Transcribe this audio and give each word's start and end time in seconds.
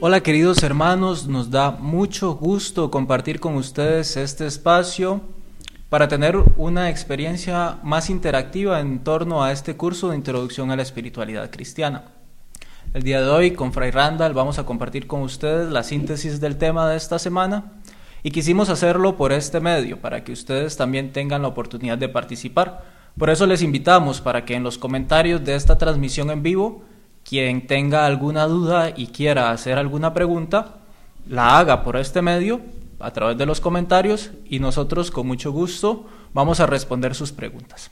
Hola 0.00 0.22
queridos 0.22 0.62
hermanos, 0.62 1.26
nos 1.26 1.50
da 1.50 1.72
mucho 1.72 2.34
gusto 2.36 2.90
compartir 2.90 3.40
con 3.40 3.56
ustedes 3.56 4.16
este 4.16 4.46
espacio 4.46 5.20
para 5.88 6.06
tener 6.06 6.36
una 6.56 6.88
experiencia 6.88 7.78
más 7.82 8.08
interactiva 8.08 8.78
en 8.80 9.04
torno 9.04 9.42
a 9.42 9.52
este 9.52 9.76
curso 9.76 10.10
de 10.10 10.16
introducción 10.16 10.70
a 10.70 10.76
la 10.76 10.82
espiritualidad 10.82 11.50
cristiana. 11.50 12.17
El 12.94 13.02
día 13.02 13.20
de 13.20 13.28
hoy 13.28 13.50
con 13.50 13.74
Fray 13.74 13.90
Randall 13.90 14.32
vamos 14.32 14.58
a 14.58 14.64
compartir 14.64 15.06
con 15.06 15.20
ustedes 15.20 15.70
la 15.70 15.82
síntesis 15.82 16.40
del 16.40 16.56
tema 16.56 16.88
de 16.88 16.96
esta 16.96 17.18
semana 17.18 17.72
y 18.22 18.30
quisimos 18.30 18.70
hacerlo 18.70 19.18
por 19.18 19.30
este 19.30 19.60
medio 19.60 20.00
para 20.00 20.24
que 20.24 20.32
ustedes 20.32 20.78
también 20.78 21.12
tengan 21.12 21.42
la 21.42 21.48
oportunidad 21.48 21.98
de 21.98 22.08
participar. 22.08 22.82
Por 23.18 23.28
eso 23.28 23.46
les 23.46 23.60
invitamos 23.60 24.22
para 24.22 24.46
que 24.46 24.54
en 24.54 24.62
los 24.62 24.78
comentarios 24.78 25.44
de 25.44 25.54
esta 25.54 25.76
transmisión 25.76 26.30
en 26.30 26.42
vivo 26.42 26.82
quien 27.24 27.66
tenga 27.66 28.06
alguna 28.06 28.46
duda 28.46 28.90
y 28.96 29.08
quiera 29.08 29.50
hacer 29.50 29.76
alguna 29.76 30.14
pregunta, 30.14 30.78
la 31.28 31.58
haga 31.58 31.84
por 31.84 31.98
este 31.98 32.22
medio 32.22 32.62
a 33.00 33.10
través 33.10 33.36
de 33.36 33.44
los 33.44 33.60
comentarios 33.60 34.30
y 34.46 34.60
nosotros 34.60 35.10
con 35.10 35.26
mucho 35.26 35.52
gusto 35.52 36.06
vamos 36.32 36.58
a 36.60 36.66
responder 36.66 37.14
sus 37.14 37.32
preguntas. 37.32 37.90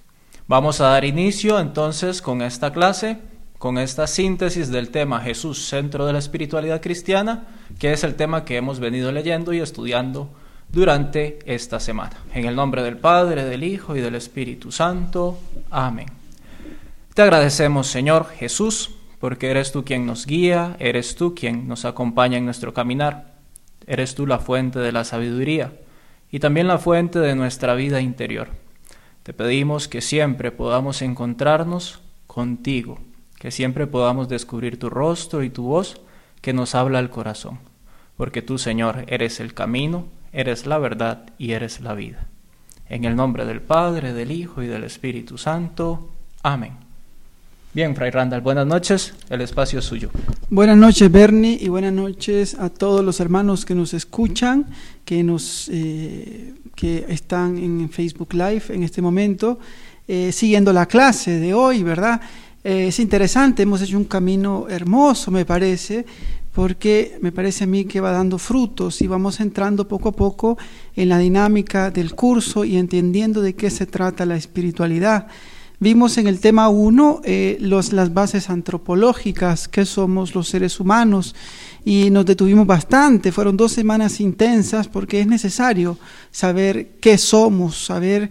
Vamos 0.49 0.81
a 0.81 0.89
dar 0.89 1.05
inicio 1.05 1.61
entonces 1.61 2.23
con 2.23 2.41
esta 2.41 2.73
clase, 2.73 3.19
con 3.59 3.79
esta 3.79 4.07
síntesis 4.07 4.71
del 4.71 4.91
tema 4.91 5.21
Jesús, 5.21 5.67
centro 5.69 6.07
de 6.07 6.13
la 6.13 6.19
espiritualidad 6.19 6.83
cristiana, 6.83 7.47
que 7.79 7.93
es 7.93 8.05
el 8.05 8.15
tema 8.15 8.45
que 8.45 8.57
hemos 8.57 8.81
venido 8.81 9.13
leyendo 9.13 9.53
y 9.53 9.61
estudiando 9.61 10.31
durante 10.71 11.39
esta 11.47 11.81
semana. 11.81 12.17
En 12.35 12.45
el 12.47 12.57
nombre 12.57 12.83
del 12.83 12.99
Padre, 12.99 13.45
del 13.45 13.65
Hijo 13.65 13.97
y 13.97 14.01
del 14.01 14.15
Espíritu 14.15 14.73
Santo. 14.73 15.39
Amén. 15.71 16.07
Te 17.15 17.23
agradecemos, 17.23 17.87
Señor 17.87 18.29
Jesús, 18.29 18.91
porque 19.21 19.51
eres 19.51 19.73
tú 19.73 19.85
quien 19.85 20.05
nos 20.05 20.27
guía, 20.27 20.77
eres 20.79 21.17
tú 21.17 21.35
quien 21.35 21.67
nos 21.67 21.85
acompaña 21.85 22.37
en 22.37 22.45
nuestro 22.45 22.75
caminar, 22.75 23.37
eres 23.87 24.15
tú 24.15 24.27
la 24.27 24.39
fuente 24.39 24.79
de 24.81 24.93
la 24.93 25.05
sabiduría 25.05 25.73
y 26.31 26.41
también 26.41 26.69
la 26.69 26.79
fuente 26.79 27.19
de 27.21 27.35
nuestra 27.35 27.75
vida 27.75 28.01
interior. 28.01 28.49
Te 29.23 29.33
pedimos 29.33 29.89
que 29.89 30.03
siempre 30.03 30.53
podamos 30.53 31.01
encontrarnos 31.01 32.01
contigo, 32.27 32.99
que 33.47 33.53
siempre 33.53 33.87
podamos 33.87 34.29
descubrir 34.29 34.77
tu 34.77 34.91
rostro 34.91 35.45
y 35.45 35.51
tu 35.51 35.63
voz 35.63 36.01
que 36.41 36.53
nos 36.53 36.75
habla 36.75 36.99
al 36.99 37.11
corazón, 37.11 37.61
porque 38.17 38.43
tú, 38.43 38.59
Señor, 38.59 39.05
eres 39.07 39.39
el 39.39 39.55
camino, 39.55 40.07
eres 40.33 40.67
la 40.67 40.79
verdad 40.79 41.27
y 41.39 41.53
eres 41.53 41.81
la 41.81 41.95
vida. 41.95 42.27
En 42.89 43.05
el 43.05 43.15
nombre 43.15 43.45
del 43.45 43.61
Padre, 43.61 44.13
del 44.13 44.33
Hijo 44.33 44.65
y 44.65 44.67
del 44.67 44.83
Espíritu 44.83 45.39
Santo. 45.39 46.11
Amén. 46.43 46.73
Bien, 47.73 47.95
Fray 47.95 48.11
Randall, 48.11 48.41
buenas 48.41 48.67
noches, 48.67 49.15
el 49.31 49.41
espacio 49.41 49.79
es 49.79 49.85
suyo. 49.85 50.11
Buenas 50.51 50.77
noches, 50.77 51.09
Bernie, 51.13 51.57
y 51.61 51.69
buenas 51.69 51.93
noches 51.93 52.57
a 52.59 52.69
todos 52.69 53.05
los 53.05 53.21
hermanos 53.21 53.65
que 53.65 53.77
nos 53.77 53.95
escuchan, 53.95 54.67
que, 55.05 55.23
nos, 55.23 55.69
eh, 55.73 56.53
que 56.75 57.07
están 57.09 57.59
en 57.59 57.91
Facebook 57.91 58.35
Live 58.35 58.65
en 58.71 58.83
este 58.83 59.01
momento, 59.01 59.61
eh, 60.09 60.33
siguiendo 60.33 60.73
la 60.73 60.87
clase 60.87 61.39
de 61.39 61.55
hoy, 61.55 61.85
¿verdad? 61.85 62.21
Eh, 62.69 62.89
es 62.89 62.99
interesante, 62.99 63.63
hemos 63.63 63.81
hecho 63.81 63.97
un 63.97 64.07
camino 64.07 64.67
hermoso, 64.69 65.31
me 65.31 65.45
parece, 65.45 66.05
porque 66.53 67.17
me 67.23 67.31
parece 67.31 67.63
a 67.63 67.67
mí 67.69 67.85
que 67.85 68.01
va 68.01 68.11
dando 68.11 68.39
frutos 68.39 69.01
y 69.03 69.07
vamos 69.07 69.39
entrando 69.39 69.87
poco 69.87 70.09
a 70.09 70.17
poco 70.17 70.59
en 70.97 71.09
la 71.09 71.19
dinámica 71.19 71.93
del 71.93 72.17
curso 72.17 72.65
y 72.65 72.77
entendiendo 72.77 73.41
de 73.41 73.55
qué 73.55 73.71
se 73.71 73.87
trata 73.87 74.27
la 74.27 74.35
espiritualidad. 74.35 75.29
Vimos 75.79 76.19
en 76.19 76.27
el 76.27 76.41
tema 76.41 76.69
1 76.69 77.21
eh, 77.23 77.57
las 77.61 78.13
bases 78.13 78.51
antropológicas, 78.51 79.69
que 79.69 79.85
somos 79.85 80.35
los 80.35 80.49
seres 80.49 80.81
humanos, 80.81 81.37
y 81.85 82.11
nos 82.11 82.27
detuvimos 82.27 82.67
bastante. 82.67 83.31
Fueron 83.31 83.57
dos 83.57 83.71
semanas 83.71 84.19
intensas 84.19 84.89
porque 84.89 85.21
es 85.21 85.29
necesario 85.29 85.99
saber 86.33 86.97
qué 87.01 87.17
somos, 87.17 87.85
saber 87.85 88.29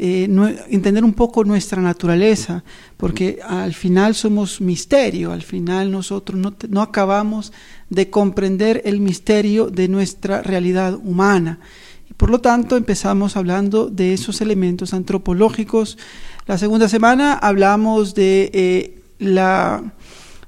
eh, 0.00 0.28
entender 0.68 1.04
un 1.04 1.12
poco 1.12 1.44
nuestra 1.44 1.82
naturaleza, 1.82 2.62
porque 2.96 3.40
al 3.46 3.74
final 3.74 4.14
somos 4.14 4.60
misterio, 4.60 5.32
al 5.32 5.42
final 5.42 5.90
nosotros 5.90 6.40
no, 6.68 6.82
acabamos 6.82 7.52
de 7.90 8.08
comprender 8.08 8.82
el 8.84 9.00
misterio 9.00 9.70
de 9.70 9.88
nuestra 9.88 10.42
realidad 10.42 10.94
humana. 10.94 11.58
Por 12.16 12.30
lo 12.30 12.40
tanto 12.40 12.76
empezamos 12.76 13.36
hablando 13.36 13.88
de 13.88 14.12
esos 14.12 14.40
elementos 14.40 14.94
antropológicos 14.94 15.98
la 16.48 16.56
segunda 16.56 16.88
semana 16.88 17.34
hablamos 17.34 18.14
de 18.14 18.50
eh, 18.54 19.02
la, 19.18 19.92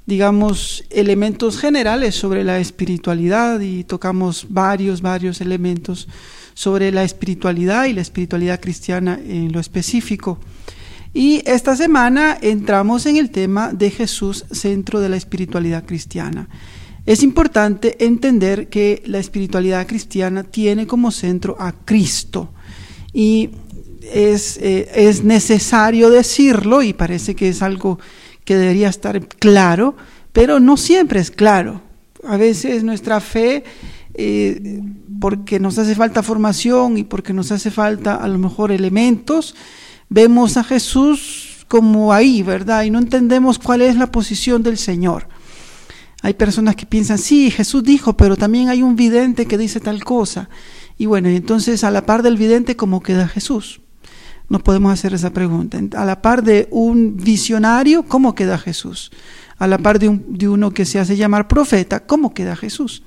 digamos, 0.06 0.82
elementos 0.88 1.58
generales 1.58 2.14
sobre 2.14 2.42
la 2.42 2.58
espiritualidad 2.58 3.60
y 3.60 3.84
tocamos 3.84 4.46
varios, 4.48 5.02
varios 5.02 5.42
elementos 5.42 6.08
sobre 6.60 6.92
la 6.92 7.04
espiritualidad 7.04 7.86
y 7.86 7.94
la 7.94 8.02
espiritualidad 8.02 8.60
cristiana 8.60 9.18
en 9.24 9.50
lo 9.50 9.60
específico. 9.60 10.38
Y 11.14 11.40
esta 11.46 11.74
semana 11.74 12.36
entramos 12.38 13.06
en 13.06 13.16
el 13.16 13.30
tema 13.30 13.72
de 13.72 13.90
Jesús, 13.90 14.44
centro 14.50 15.00
de 15.00 15.08
la 15.08 15.16
espiritualidad 15.16 15.86
cristiana. 15.86 16.50
Es 17.06 17.22
importante 17.22 18.04
entender 18.04 18.68
que 18.68 19.02
la 19.06 19.20
espiritualidad 19.20 19.86
cristiana 19.86 20.42
tiene 20.42 20.86
como 20.86 21.10
centro 21.12 21.56
a 21.58 21.72
Cristo. 21.72 22.52
Y 23.14 23.48
es, 24.12 24.58
eh, 24.58 24.86
es 24.94 25.24
necesario 25.24 26.10
decirlo 26.10 26.82
y 26.82 26.92
parece 26.92 27.34
que 27.34 27.48
es 27.48 27.62
algo 27.62 27.98
que 28.44 28.56
debería 28.56 28.90
estar 28.90 29.26
claro, 29.26 29.96
pero 30.34 30.60
no 30.60 30.76
siempre 30.76 31.20
es 31.20 31.30
claro. 31.30 31.80
A 32.22 32.36
veces 32.36 32.84
nuestra 32.84 33.18
fe, 33.20 33.64
eh, 34.14 34.82
porque 35.20 35.60
nos 35.60 35.78
hace 35.78 35.94
falta 35.94 36.22
formación 36.22 36.98
y 36.98 37.04
porque 37.04 37.32
nos 37.32 37.52
hace 37.52 37.70
falta 37.70 38.14
a 38.14 38.28
lo 38.28 38.38
mejor 38.38 38.72
elementos, 38.72 39.54
vemos 40.08 40.56
a 40.56 40.64
Jesús 40.64 41.66
como 41.68 42.12
ahí, 42.12 42.42
¿verdad? 42.42 42.82
Y 42.82 42.90
no 42.90 42.98
entendemos 42.98 43.58
cuál 43.58 43.82
es 43.82 43.96
la 43.96 44.10
posición 44.10 44.62
del 44.62 44.78
Señor. 44.78 45.28
Hay 46.22 46.34
personas 46.34 46.76
que 46.76 46.86
piensan, 46.86 47.18
sí, 47.18 47.50
Jesús 47.50 47.82
dijo, 47.82 48.16
pero 48.16 48.36
también 48.36 48.68
hay 48.68 48.82
un 48.82 48.96
vidente 48.96 49.46
que 49.46 49.56
dice 49.56 49.80
tal 49.80 50.04
cosa. 50.04 50.50
Y 50.98 51.06
bueno, 51.06 51.28
entonces 51.28 51.84
a 51.84 51.90
la 51.90 52.04
par 52.04 52.22
del 52.22 52.36
vidente, 52.36 52.76
¿cómo 52.76 53.02
queda 53.02 53.28
Jesús? 53.28 53.80
nos 54.50 54.62
podemos 54.62 54.92
hacer 54.92 55.14
esa 55.14 55.30
pregunta. 55.30 55.80
A 55.96 56.04
la 56.04 56.20
par 56.20 56.42
de 56.42 56.68
un 56.72 57.16
visionario, 57.16 58.02
¿cómo 58.02 58.34
queda 58.34 58.58
Jesús? 58.58 59.10
A 59.58 59.66
la 59.68 59.78
par 59.78 59.98
de, 60.00 60.08
uno 60.48 60.72
que 60.72 60.84
se 60.84 60.98
hace 60.98 61.16
llamar 61.16 61.46
profeta, 61.46 62.00
¿cómo 62.00 62.34
queda 62.34 62.56
Jesús? 62.56 63.04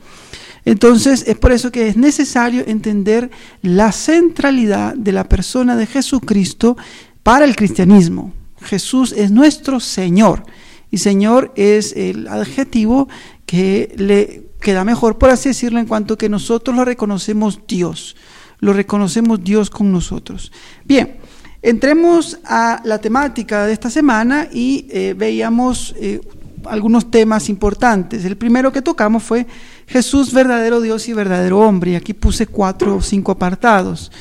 Entonces 0.65 1.25
es 1.27 1.37
por 1.37 1.51
eso 1.51 1.71
que 1.71 1.87
es 1.87 1.97
necesario 1.97 2.63
entender 2.67 3.29
la 3.61 3.91
centralidad 3.91 4.95
de 4.95 5.11
la 5.11 5.27
persona 5.27 5.75
de 5.75 5.85
Jesucristo 5.85 6.77
para 7.21 7.45
el 7.45 7.55
cristianismo. 7.55 8.33
Jesús 8.61 9.11
es 9.11 9.31
nuestro 9.31 9.79
Señor 9.79 10.43
y 10.89 10.99
Señor 10.99 11.51
es 11.55 11.93
el 11.95 12.27
adjetivo 12.27 13.09
que 13.45 13.93
le 13.97 14.49
queda 14.61 14.85
mejor, 14.85 15.17
por 15.17 15.29
así 15.29 15.49
decirlo, 15.49 15.79
en 15.79 15.85
cuanto 15.85 16.17
que 16.17 16.29
nosotros 16.29 16.75
lo 16.75 16.85
reconocemos 16.85 17.59
Dios, 17.67 18.15
lo 18.59 18.71
reconocemos 18.71 19.43
Dios 19.43 19.69
con 19.69 19.91
nosotros. 19.91 20.51
Bien, 20.85 21.17
Entremos 21.63 22.39
a 22.43 22.81
la 22.83 22.99
temática 22.99 23.65
de 23.65 23.71
esta 23.71 23.89
semana 23.89 24.49
y 24.51 24.85
eh, 24.89 25.15
veíamos 25.17 25.95
eh, 25.97 26.19
algunos 26.67 27.09
temas 27.11 27.49
importantes. 27.49 28.25
El 28.25 28.37
primero 28.37 28.71
que 28.71 28.81
tocamos 28.81 29.23
fue 29.23 29.47
Jesús, 29.87 30.33
verdadero 30.33 30.81
Dios 30.81 31.07
y 31.07 31.13
verdadero 31.13 31.59
hombre. 31.59 31.91
Y 31.91 31.95
aquí 31.95 32.13
puse 32.13 32.47
cuatro 32.47 32.97
o 32.97 33.01
cinco 33.01 33.31
apartados. 33.31 34.11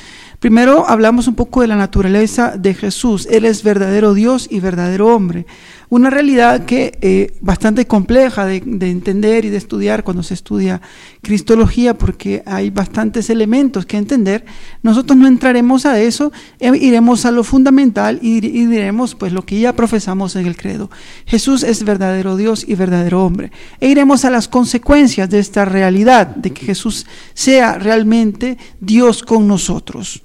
Primero 0.43 0.85
hablamos 0.89 1.29
un 1.29 1.35
poco 1.35 1.61
de 1.61 1.67
la 1.67 1.77
naturaleza 1.77 2.57
de 2.57 2.73
Jesús. 2.73 3.27
Él 3.31 3.45
es 3.45 3.63
verdadero 3.63 4.13
Dios 4.13 4.47
y 4.51 4.59
verdadero 4.59 5.07
hombre. 5.15 5.45
Una 5.93 6.09
realidad 6.09 6.65
que 6.65 6.97
eh, 7.01 7.37
bastante 7.39 7.85
compleja 7.85 8.47
de, 8.47 8.55
entender 8.55 9.45
y 9.45 9.49
de 9.49 9.57
estudiar 9.57 10.03
cuando 10.03 10.23
se 10.23 10.33
estudia 10.33 10.81
Cristología, 11.21 11.95
porque 11.99 12.41
hay 12.47 12.71
bastantes 12.71 13.29
elementos 13.29 13.85
que 13.85 13.97
entender. 13.97 14.43
Nosotros 14.81 15.15
no 15.15 15.27
entraremos 15.27 15.85
a 15.85 16.01
eso, 16.01 16.31
eh, 16.59 16.71
iremos 16.81 17.27
a 17.27 17.31
lo 17.31 17.43
fundamental 17.43 18.17
y, 18.23 18.37
y 18.37 18.65
diremos 18.65 19.13
pues 19.13 19.33
lo 19.33 19.45
que 19.45 19.59
ya 19.59 19.75
profesamos 19.75 20.35
en 20.35 20.47
el 20.47 20.57
credo. 20.57 20.89
Jesús 21.27 21.61
es 21.61 21.83
verdadero 21.83 22.37
Dios 22.37 22.65
y 22.67 22.73
verdadero 22.73 23.23
hombre. 23.23 23.51
E 23.79 23.87
iremos 23.87 24.25
a 24.25 24.31
las 24.31 24.47
consecuencias 24.47 25.29
de 25.29 25.37
esta 25.37 25.63
realidad, 25.63 26.25
de 26.25 26.53
que 26.53 26.65
Jesús 26.65 27.05
sea 27.35 27.77
realmente 27.77 28.57
Dios 28.81 29.21
con 29.21 29.47
nosotros. 29.47 30.23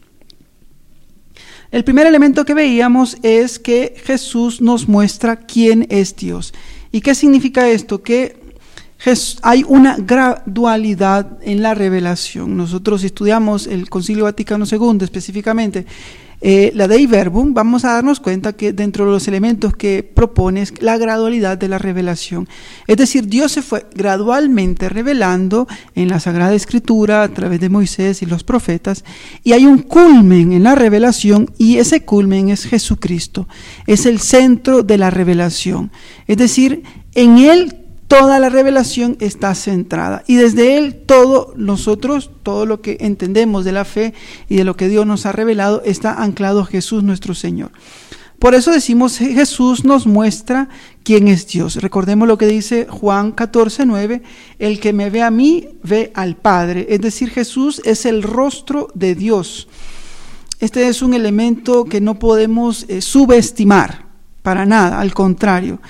El 1.70 1.85
primer 1.85 2.06
elemento 2.06 2.47
que 2.47 2.55
veíamos 2.55 3.19
es 3.23 3.59
que 3.59 3.94
Jesús 4.05 4.62
nos 4.62 4.88
muestra 4.88 5.37
quién 5.37 5.87
es 5.91 6.17
Dios. 6.17 6.55
¿Y 6.93 7.03
qué 7.03 7.15
significa 7.15 7.69
esto? 7.69 8.03
Que 8.03 8.41
hay 9.43 9.65
una 9.69 9.97
gradualidad 9.99 11.38
en 11.43 11.62
la 11.62 11.75
revelación. 11.75 12.56
Nosotros 12.56 13.05
estudiamos 13.05 13.67
el 13.67 13.91
Concilio 13.91 14.25
Vaticano 14.25 14.65
II 14.70 14.99
específicamente 15.03 15.85
eh, 16.40 16.70
la 16.75 16.87
Dei 16.87 17.06
Verbum, 17.06 17.52
vamos 17.52 17.85
a 17.85 17.94
darnos 17.94 18.20
cuenta 18.20 18.52
que 18.52 18.73
dentro 18.73 19.05
de 19.05 19.11
los 19.11 19.26
elementos 19.26 19.75
que 19.75 20.02
propone 20.02 20.62
es 20.62 20.81
la 20.81 20.96
gradualidad 20.96 21.58
de 21.58 21.69
la 21.69 21.79
revelación. 21.79 22.49
Es 22.87 22.96
decir, 22.96 23.26
Dios 23.26 23.52
se 23.52 23.62
fue 23.62 23.87
gradualmente 23.94 24.88
revelando 24.88 25.67
en 25.94 26.08
la 26.08 26.20
Sagrada 26.20 26.55
Escritura 26.55 27.23
a 27.23 27.29
través 27.29 27.61
de 27.61 27.69
Moisés 27.69 28.23
y 28.23 28.26
los 28.26 28.44
profetas, 28.44 29.05
y 29.43 29.52
hay 29.52 29.67
un 29.67 29.79
culmen 29.79 30.52
en 30.52 30.62
la 30.62 30.75
revelación, 30.75 31.50
y 31.58 31.79
ese 31.79 32.05
culmen 32.05 32.50
es 32.50 32.64
Jesucristo, 32.64 33.49
es 33.87 34.06
el 34.06 34.20
centro 34.20 34.82
de 34.82 34.99
la 34.99 35.11
revelación. 35.11 35.90
Es 36.29 36.37
decir, 36.37 36.85
en 37.14 37.38
Él 37.38 37.77
toda 38.08 38.40
la 38.40 38.49
revelación 38.49 39.16
está 39.20 39.55
centrada. 39.55 40.25
Y 40.26 40.37
desde 40.37 40.78
Él 40.78 40.96
todo 41.06 41.52
nosotros, 41.56 42.31
todo 42.43 42.66
lo 42.66 42.81
que 42.81 42.96
entendemos 43.00 43.64
de 43.64 43.72
la 43.72 43.84
fe 43.84 44.14
y 44.49 44.56
de 44.56 44.64
lo 44.64 44.76
que 44.76 44.88
Dios 44.88 45.06
nos 45.06 45.26
ha 45.26 45.32
revelado, 45.32 45.82
está 45.84 46.14
anclado 46.14 46.64
Jesús 46.64 47.05
nuestro 47.05 47.34
Señor. 47.34 47.70
Por 48.38 48.55
eso 48.55 48.70
decimos, 48.70 49.19
Jesús 49.19 49.84
nos 49.84 50.06
muestra 50.06 50.69
quién 51.02 51.28
es 51.28 51.46
Dios. 51.49 51.76
Recordemos 51.76 52.26
lo 52.26 52.38
que 52.38 52.46
dice 52.46 52.87
Juan 52.88 53.32
14, 53.32 53.84
9, 53.84 54.22
el 54.58 54.81
que 54.81 54.93
me 54.93 55.11
ve 55.11 55.22
a 55.22 55.31
mí, 55.31 55.69
ve 55.82 56.12
al 56.14 56.37
Padre. 56.37 56.87
Es 56.88 57.00
decir, 57.00 57.31
Jesús 57.31 57.82
es 57.84 58.06
el 58.06 58.22
rostro 58.22 58.88
de 58.94 59.16
Dios. 59.16 59.69
Este 60.61 60.88
es 60.88 61.02
un 61.02 61.14
elemento 61.14 61.84
que 61.84 62.00
no 62.00 62.19
podemos 62.19 62.87
eh, 62.88 63.00
subestimar 63.00 64.06
para 64.43 64.64
nada, 64.64 65.00
al 65.00 65.12
contrario 65.12 65.81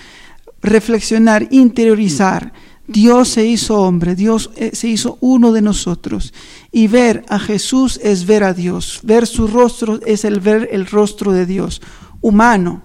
reflexionar, 0.62 1.48
interiorizar. 1.50 2.52
Dios 2.86 3.28
se 3.28 3.44
hizo 3.44 3.82
hombre, 3.82 4.14
Dios 4.14 4.50
eh, 4.56 4.70
se 4.72 4.88
hizo 4.88 5.18
uno 5.20 5.52
de 5.52 5.60
nosotros. 5.60 6.32
Y 6.72 6.88
ver 6.88 7.24
a 7.28 7.38
Jesús 7.38 8.00
es 8.02 8.26
ver 8.26 8.44
a 8.44 8.54
Dios. 8.54 9.00
Ver 9.02 9.26
su 9.26 9.46
rostro 9.46 10.00
es 10.06 10.24
el 10.24 10.40
ver 10.40 10.68
el 10.72 10.86
rostro 10.86 11.32
de 11.32 11.44
Dios, 11.44 11.82
humano, 12.20 12.82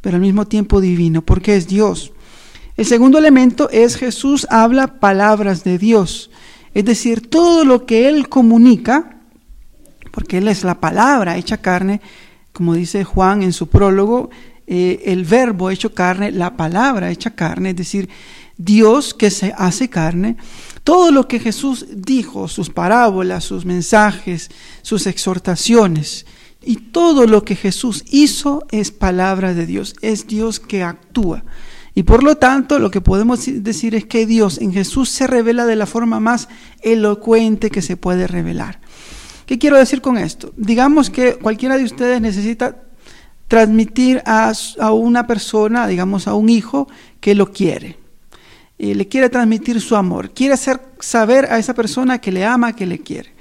pero 0.00 0.16
al 0.16 0.22
mismo 0.22 0.46
tiempo 0.46 0.80
divino, 0.80 1.22
porque 1.22 1.56
es 1.56 1.68
Dios. 1.68 2.12
El 2.76 2.86
segundo 2.86 3.18
elemento 3.18 3.68
es 3.70 3.96
Jesús 3.96 4.46
habla 4.50 4.98
palabras 4.98 5.62
de 5.62 5.78
Dios. 5.78 6.30
Es 6.72 6.84
decir, 6.84 7.28
todo 7.28 7.64
lo 7.64 7.86
que 7.86 8.08
Él 8.08 8.28
comunica, 8.28 9.18
porque 10.10 10.38
Él 10.38 10.48
es 10.48 10.64
la 10.64 10.80
palabra 10.80 11.36
hecha 11.36 11.58
carne, 11.58 12.00
como 12.52 12.74
dice 12.74 13.04
Juan 13.04 13.42
en 13.42 13.52
su 13.52 13.68
prólogo, 13.68 14.30
eh, 14.66 15.02
el 15.06 15.24
verbo 15.24 15.70
hecho 15.70 15.94
carne, 15.94 16.30
la 16.30 16.56
palabra 16.56 17.10
hecha 17.10 17.30
carne, 17.30 17.70
es 17.70 17.76
decir, 17.76 18.08
Dios 18.56 19.14
que 19.14 19.30
se 19.30 19.52
hace 19.56 19.88
carne, 19.88 20.36
todo 20.84 21.10
lo 21.10 21.26
que 21.28 21.40
Jesús 21.40 21.86
dijo, 21.94 22.48
sus 22.48 22.70
parábolas, 22.70 23.44
sus 23.44 23.64
mensajes, 23.64 24.50
sus 24.82 25.06
exhortaciones, 25.06 26.26
y 26.62 26.76
todo 26.76 27.26
lo 27.26 27.44
que 27.44 27.56
Jesús 27.56 28.04
hizo 28.10 28.64
es 28.70 28.90
palabra 28.90 29.54
de 29.54 29.66
Dios, 29.66 29.96
es 30.00 30.26
Dios 30.26 30.60
que 30.60 30.82
actúa. 30.82 31.44
Y 31.94 32.02
por 32.02 32.24
lo 32.24 32.36
tanto, 32.36 32.78
lo 32.78 32.90
que 32.90 33.00
podemos 33.00 33.44
decir 33.46 33.94
es 33.94 34.04
que 34.04 34.26
Dios 34.26 34.58
en 34.58 34.72
Jesús 34.72 35.10
se 35.10 35.26
revela 35.26 35.64
de 35.64 35.76
la 35.76 35.86
forma 35.86 36.20
más 36.20 36.48
elocuente 36.82 37.70
que 37.70 37.82
se 37.82 37.96
puede 37.96 38.26
revelar. 38.26 38.80
¿Qué 39.46 39.58
quiero 39.58 39.76
decir 39.76 40.00
con 40.00 40.16
esto? 40.16 40.52
Digamos 40.56 41.10
que 41.10 41.34
cualquiera 41.34 41.76
de 41.76 41.84
ustedes 41.84 42.20
necesita 42.20 42.82
transmitir 43.48 44.22
a, 44.26 44.52
una 44.92 45.26
persona, 45.26 45.86
digamos 45.86 46.26
a 46.26 46.34
un 46.34 46.48
hijo, 46.48 46.88
que 47.20 47.34
lo 47.34 47.52
quiere. 47.52 47.98
Y 48.76 48.94
le 48.94 49.06
quiere 49.06 49.28
transmitir 49.28 49.80
su 49.80 49.96
amor. 49.96 50.30
Quiere 50.30 50.54
hacer 50.54 50.80
saber 50.98 51.46
a 51.50 51.58
esa 51.58 51.74
persona 51.74 52.20
que 52.20 52.32
le 52.32 52.44
ama, 52.44 52.74
que 52.74 52.86
le 52.86 52.98
quiere. 52.98 53.32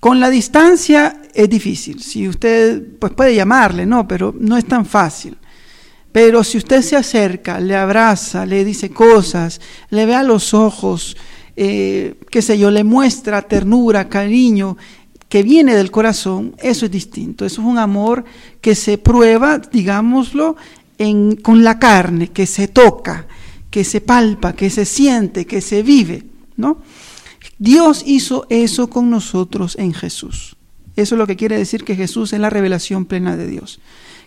Con 0.00 0.20
la 0.20 0.30
distancia 0.30 1.22
es 1.32 1.48
difícil. 1.48 2.02
Si 2.02 2.28
usted 2.28 2.98
pues 2.98 3.12
puede 3.12 3.34
llamarle, 3.34 3.86
no, 3.86 4.06
pero 4.06 4.34
no 4.38 4.56
es 4.56 4.66
tan 4.66 4.86
fácil. 4.86 5.36
Pero 6.12 6.44
si 6.44 6.58
usted 6.58 6.80
se 6.82 6.94
acerca, 6.94 7.58
le 7.58 7.74
abraza, 7.74 8.46
le 8.46 8.64
dice 8.64 8.90
cosas, 8.90 9.60
le 9.90 10.06
ve 10.06 10.14
a 10.14 10.22
los 10.22 10.54
ojos, 10.54 11.16
eh, 11.56 12.14
qué 12.30 12.40
sé 12.40 12.56
yo, 12.56 12.70
le 12.70 12.84
muestra 12.84 13.42
ternura, 13.42 14.08
cariño, 14.08 14.76
que 15.34 15.42
viene 15.42 15.74
del 15.74 15.90
corazón, 15.90 16.54
eso 16.58 16.86
es 16.86 16.92
distinto. 16.92 17.44
Eso 17.44 17.60
es 17.60 17.66
un 17.66 17.78
amor 17.78 18.24
que 18.60 18.76
se 18.76 18.98
prueba, 18.98 19.58
digámoslo, 19.58 20.54
en, 20.96 21.34
con 21.34 21.64
la 21.64 21.80
carne, 21.80 22.28
que 22.28 22.46
se 22.46 22.68
toca, 22.68 23.26
que 23.68 23.82
se 23.82 24.00
palpa, 24.00 24.52
que 24.52 24.70
se 24.70 24.84
siente, 24.84 25.44
que 25.44 25.60
se 25.60 25.82
vive, 25.82 26.22
¿no? 26.56 26.78
Dios 27.58 28.04
hizo 28.06 28.46
eso 28.48 28.88
con 28.88 29.10
nosotros 29.10 29.74
en 29.76 29.92
Jesús. 29.92 30.54
Eso 30.94 31.16
es 31.16 31.18
lo 31.18 31.26
que 31.26 31.34
quiere 31.34 31.58
decir 31.58 31.82
que 31.82 31.96
Jesús 31.96 32.32
es 32.32 32.38
la 32.38 32.48
revelación 32.48 33.04
plena 33.04 33.36
de 33.36 33.48
Dios. 33.48 33.80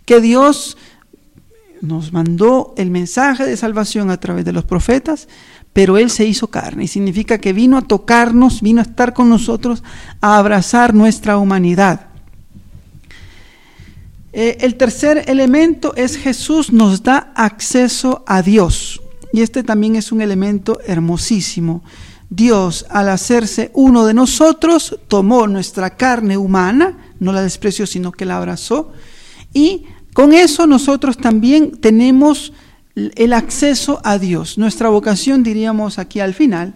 Que 0.03 0.19
Dios 0.19 0.75
nos 1.79 2.11
mandó 2.11 2.73
el 2.75 2.91
mensaje 2.91 3.45
de 3.45 3.55
salvación 3.55 4.09
a 4.09 4.19
través 4.19 4.43
de 4.43 4.51
los 4.51 4.65
profetas, 4.65 5.29
pero 5.77 5.99
Él 5.99 6.09
se 6.09 6.25
hizo 6.25 6.47
carne 6.47 6.85
y 6.85 6.87
significa 6.87 7.37
que 7.37 7.53
vino 7.53 7.77
a 7.77 7.83
tocarnos, 7.83 8.63
vino 8.63 8.79
a 8.79 8.83
estar 8.83 9.13
con 9.13 9.29
nosotros, 9.29 9.83
a 10.21 10.39
abrazar 10.39 10.95
nuestra 10.95 11.37
humanidad. 11.37 12.07
Eh, 14.33 14.57
el 14.61 14.73
tercer 14.73 15.25
elemento 15.27 15.93
es 15.95 16.17
Jesús 16.17 16.73
nos 16.73 17.03
da 17.03 17.31
acceso 17.35 18.23
a 18.25 18.41
Dios 18.41 18.99
y 19.31 19.41
este 19.41 19.61
también 19.61 19.95
es 19.95 20.11
un 20.11 20.21
elemento 20.21 20.79
hermosísimo. 20.83 21.83
Dios, 22.27 22.87
al 22.89 23.09
hacerse 23.09 23.69
uno 23.75 24.07
de 24.07 24.15
nosotros, 24.15 24.97
tomó 25.07 25.45
nuestra 25.45 25.91
carne 25.91 26.39
humana, 26.39 26.97
no 27.19 27.31
la 27.31 27.43
despreció, 27.43 27.85
sino 27.85 28.11
que 28.11 28.25
la 28.25 28.37
abrazó, 28.37 28.93
y 29.53 29.85
con 30.13 30.33
eso 30.33 30.65
nosotros 30.65 31.17
también 31.17 31.77
tenemos 31.77 32.51
el 33.15 33.33
acceso 33.33 34.01
a 34.03 34.17
Dios. 34.17 34.57
Nuestra 34.57 34.89
vocación, 34.89 35.43
diríamos 35.43 35.99
aquí 35.99 36.19
al 36.19 36.33
final, 36.33 36.75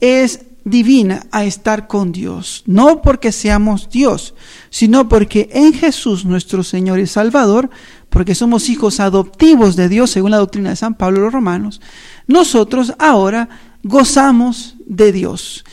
es 0.00 0.46
divina 0.64 1.26
a 1.30 1.44
estar 1.44 1.86
con 1.86 2.10
Dios, 2.10 2.64
no 2.66 3.00
porque 3.00 3.30
seamos 3.30 3.88
Dios, 3.88 4.34
sino 4.68 5.08
porque 5.08 5.48
en 5.52 5.72
Jesús 5.72 6.24
nuestro 6.24 6.64
Señor 6.64 6.98
y 6.98 7.06
Salvador, 7.06 7.70
porque 8.10 8.34
somos 8.34 8.68
hijos 8.68 8.98
adoptivos 8.98 9.76
de 9.76 9.88
Dios 9.88 10.10
según 10.10 10.32
la 10.32 10.38
doctrina 10.38 10.70
de 10.70 10.76
San 10.76 10.94
Pablo 10.94 11.20
los 11.20 11.32
Romanos, 11.32 11.80
nosotros 12.26 12.94
ahora 12.98 13.48
gozamos 13.84 14.74
de 14.86 15.12
Dios 15.12 15.64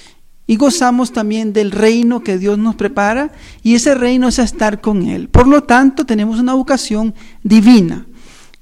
y 0.45 0.57
gozamos 0.57 1.11
también 1.11 1.53
del 1.53 1.71
reino 1.71 2.23
que 2.23 2.37
Dios 2.37 2.59
nos 2.59 2.75
prepara 2.75 3.31
y 3.63 3.73
ese 3.75 3.95
reino 3.95 4.27
es 4.27 4.37
estar 4.37 4.79
con 4.79 5.07
Él. 5.07 5.27
Por 5.29 5.47
lo 5.47 5.63
tanto, 5.63 6.05
tenemos 6.05 6.39
una 6.39 6.53
vocación 6.53 7.15
divina 7.43 8.05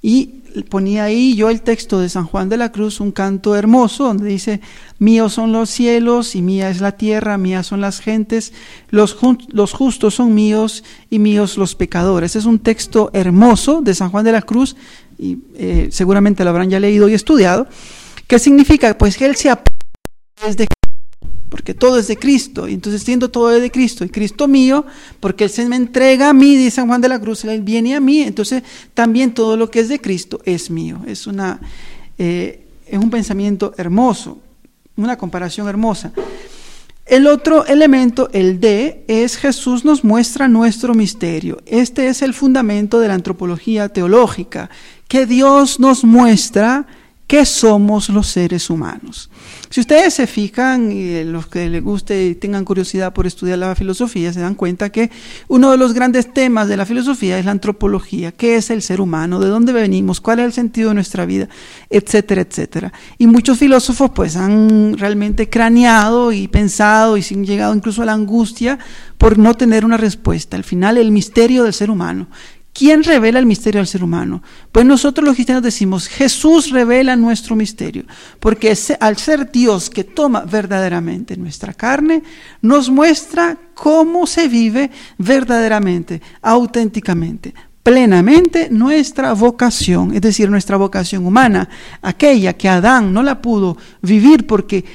y 0.01 0.40
ponía 0.69 1.05
ahí 1.05 1.35
yo 1.35 1.49
el 1.49 1.61
texto 1.61 1.99
de 1.99 2.09
San 2.09 2.25
Juan 2.25 2.49
de 2.49 2.57
la 2.57 2.71
Cruz, 2.71 2.99
un 2.99 3.11
canto 3.11 3.55
hermoso, 3.55 4.05
donde 4.05 4.27
dice, 4.27 4.61
míos 4.99 5.33
son 5.33 5.51
los 5.51 5.69
cielos 5.69 6.35
y 6.35 6.41
mía 6.41 6.69
es 6.69 6.81
la 6.81 6.93
tierra, 6.93 7.37
mías 7.37 7.67
son 7.67 7.81
las 7.81 7.99
gentes, 7.99 8.53
los, 8.89 9.17
los 9.49 9.73
justos 9.73 10.15
son 10.15 10.33
míos 10.33 10.83
y 11.09 11.19
míos 11.19 11.57
los 11.57 11.75
pecadores. 11.75 12.35
Es 12.35 12.45
un 12.45 12.59
texto 12.59 13.09
hermoso 13.13 13.81
de 13.81 13.95
San 13.95 14.09
Juan 14.09 14.25
de 14.25 14.31
la 14.31 14.41
Cruz, 14.41 14.75
y 15.17 15.37
eh, 15.55 15.89
seguramente 15.91 16.43
lo 16.43 16.49
habrán 16.49 16.69
ya 16.69 16.79
leído 16.79 17.07
y 17.07 17.13
estudiado, 17.13 17.67
¿Qué 18.31 18.39
significa? 18.39 18.97
Pues 18.97 19.17
que 19.17 19.25
Él 19.25 19.35
se 19.35 19.53
desde 20.41 20.65
porque 21.51 21.73
todo 21.73 21.99
es 21.99 22.07
de 22.07 22.15
Cristo, 22.15 22.69
y 22.69 22.73
entonces 22.73 23.03
siendo 23.03 23.29
todo 23.29 23.49
de 23.49 23.69
Cristo, 23.69 24.05
y 24.05 24.09
Cristo 24.09 24.47
mío, 24.47 24.85
porque 25.19 25.43
Él 25.43 25.49
se 25.49 25.67
me 25.67 25.75
entrega 25.75 26.29
a 26.29 26.33
mí, 26.33 26.55
dice 26.55 26.77
San 26.77 26.87
Juan 26.87 27.01
de 27.01 27.09
la 27.09 27.19
Cruz, 27.19 27.43
Él 27.43 27.59
viene 27.59 27.93
a 27.93 27.99
mí, 27.99 28.21
entonces 28.21 28.63
también 28.93 29.33
todo 29.33 29.57
lo 29.57 29.69
que 29.69 29.81
es 29.81 29.89
de 29.89 29.99
Cristo 29.99 30.39
es 30.45 30.71
mío. 30.71 31.01
Es, 31.05 31.27
una, 31.27 31.59
eh, 32.17 32.65
es 32.87 32.97
un 32.97 33.09
pensamiento 33.09 33.73
hermoso, 33.77 34.39
una 34.95 35.17
comparación 35.17 35.67
hermosa. 35.67 36.13
El 37.05 37.27
otro 37.27 37.65
elemento, 37.65 38.29
el 38.31 38.61
D, 38.61 39.03
es 39.09 39.35
Jesús 39.35 39.83
nos 39.83 40.05
muestra 40.05 40.47
nuestro 40.47 40.93
misterio. 40.93 41.61
Este 41.65 42.07
es 42.07 42.21
el 42.21 42.33
fundamento 42.33 43.01
de 43.01 43.09
la 43.09 43.15
antropología 43.15 43.89
teológica, 43.89 44.69
que 45.09 45.25
Dios 45.25 45.81
nos 45.81 46.05
muestra 46.05 46.87
qué 47.31 47.45
somos 47.45 48.09
los 48.09 48.27
seres 48.27 48.69
humanos. 48.69 49.29
Si 49.69 49.79
ustedes 49.79 50.13
se 50.13 50.27
fijan, 50.27 50.91
y 50.91 51.23
los 51.23 51.47
que 51.47 51.69
les 51.69 51.81
guste 51.81 52.25
y 52.25 52.35
tengan 52.35 52.65
curiosidad 52.65 53.13
por 53.13 53.25
estudiar 53.25 53.57
la 53.57 53.73
filosofía, 53.73 54.33
se 54.33 54.41
dan 54.41 54.53
cuenta 54.53 54.89
que 54.89 55.09
uno 55.47 55.71
de 55.71 55.77
los 55.77 55.93
grandes 55.93 56.33
temas 56.33 56.67
de 56.67 56.75
la 56.75 56.85
filosofía 56.85 57.39
es 57.39 57.45
la 57.45 57.51
antropología. 57.51 58.33
¿Qué 58.33 58.57
es 58.57 58.69
el 58.69 58.81
ser 58.81 58.99
humano? 58.99 59.39
¿De 59.39 59.47
dónde 59.47 59.71
venimos? 59.71 60.19
¿Cuál 60.19 60.39
es 60.39 60.45
el 60.47 60.51
sentido 60.51 60.89
de 60.89 60.95
nuestra 60.95 61.25
vida? 61.25 61.47
Etcétera, 61.89 62.41
etcétera. 62.41 62.91
Y 63.17 63.27
muchos 63.27 63.57
filósofos 63.57 64.11
pues 64.13 64.35
han 64.35 64.97
realmente 64.97 65.49
craneado 65.49 66.33
y 66.33 66.49
pensado 66.49 67.15
y 67.15 67.23
han 67.31 67.45
llegado 67.45 67.73
incluso 67.73 68.01
a 68.01 68.05
la 68.05 68.13
angustia 68.13 68.77
por 69.17 69.37
no 69.37 69.53
tener 69.53 69.85
una 69.85 69.95
respuesta. 69.95 70.57
Al 70.57 70.65
final, 70.65 70.97
el 70.97 71.11
misterio 71.11 71.63
del 71.63 71.71
ser 71.71 71.91
humano 71.91 72.27
¿Quién 72.73 73.03
revela 73.03 73.37
el 73.37 73.45
misterio 73.45 73.81
al 73.81 73.87
ser 73.87 74.03
humano? 74.03 74.41
Pues 74.71 74.85
nosotros 74.85 75.25
los 75.25 75.35
cristianos 75.35 75.63
decimos, 75.63 76.07
Jesús 76.07 76.69
revela 76.71 77.17
nuestro 77.17 77.55
misterio, 77.55 78.05
porque 78.39 78.73
al 78.99 79.17
ser 79.17 79.51
Dios 79.51 79.89
que 79.89 80.05
toma 80.05 80.41
verdaderamente 80.41 81.35
nuestra 81.35 81.73
carne, 81.73 82.23
nos 82.61 82.89
muestra 82.89 83.57
cómo 83.73 84.25
se 84.25 84.47
vive 84.47 84.89
verdaderamente, 85.17 86.21
auténticamente, 86.41 87.53
plenamente 87.83 88.69
nuestra 88.71 89.33
vocación, 89.33 90.15
es 90.15 90.21
decir, 90.21 90.49
nuestra 90.49 90.77
vocación 90.77 91.25
humana, 91.25 91.67
aquella 92.01 92.53
que 92.53 92.69
Adán 92.69 93.13
no 93.13 93.21
la 93.21 93.41
pudo 93.41 93.75
vivir 94.01 94.47
porque 94.47 94.85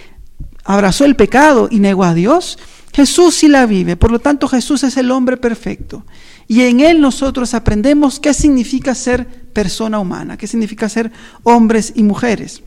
abrazó 0.64 1.04
el 1.04 1.14
pecado 1.14 1.68
y 1.70 1.80
negó 1.80 2.04
a 2.04 2.14
Dios, 2.14 2.58
Jesús 2.94 3.34
sí 3.34 3.48
la 3.48 3.66
vive, 3.66 3.96
por 3.96 4.10
lo 4.10 4.18
tanto 4.18 4.48
Jesús 4.48 4.82
es 4.82 4.96
el 4.96 5.10
hombre 5.10 5.36
perfecto. 5.36 6.06
Y 6.48 6.62
en 6.62 6.80
Él 6.80 7.00
nosotros 7.00 7.54
aprendemos 7.54 8.20
qué 8.20 8.32
significa 8.32 8.94
ser 8.94 9.26
persona 9.26 9.98
humana, 9.98 10.36
qué 10.36 10.46
significa 10.46 10.88
ser 10.88 11.10
hombres 11.42 11.92
y 11.96 12.02
mujeres. 12.02 12.62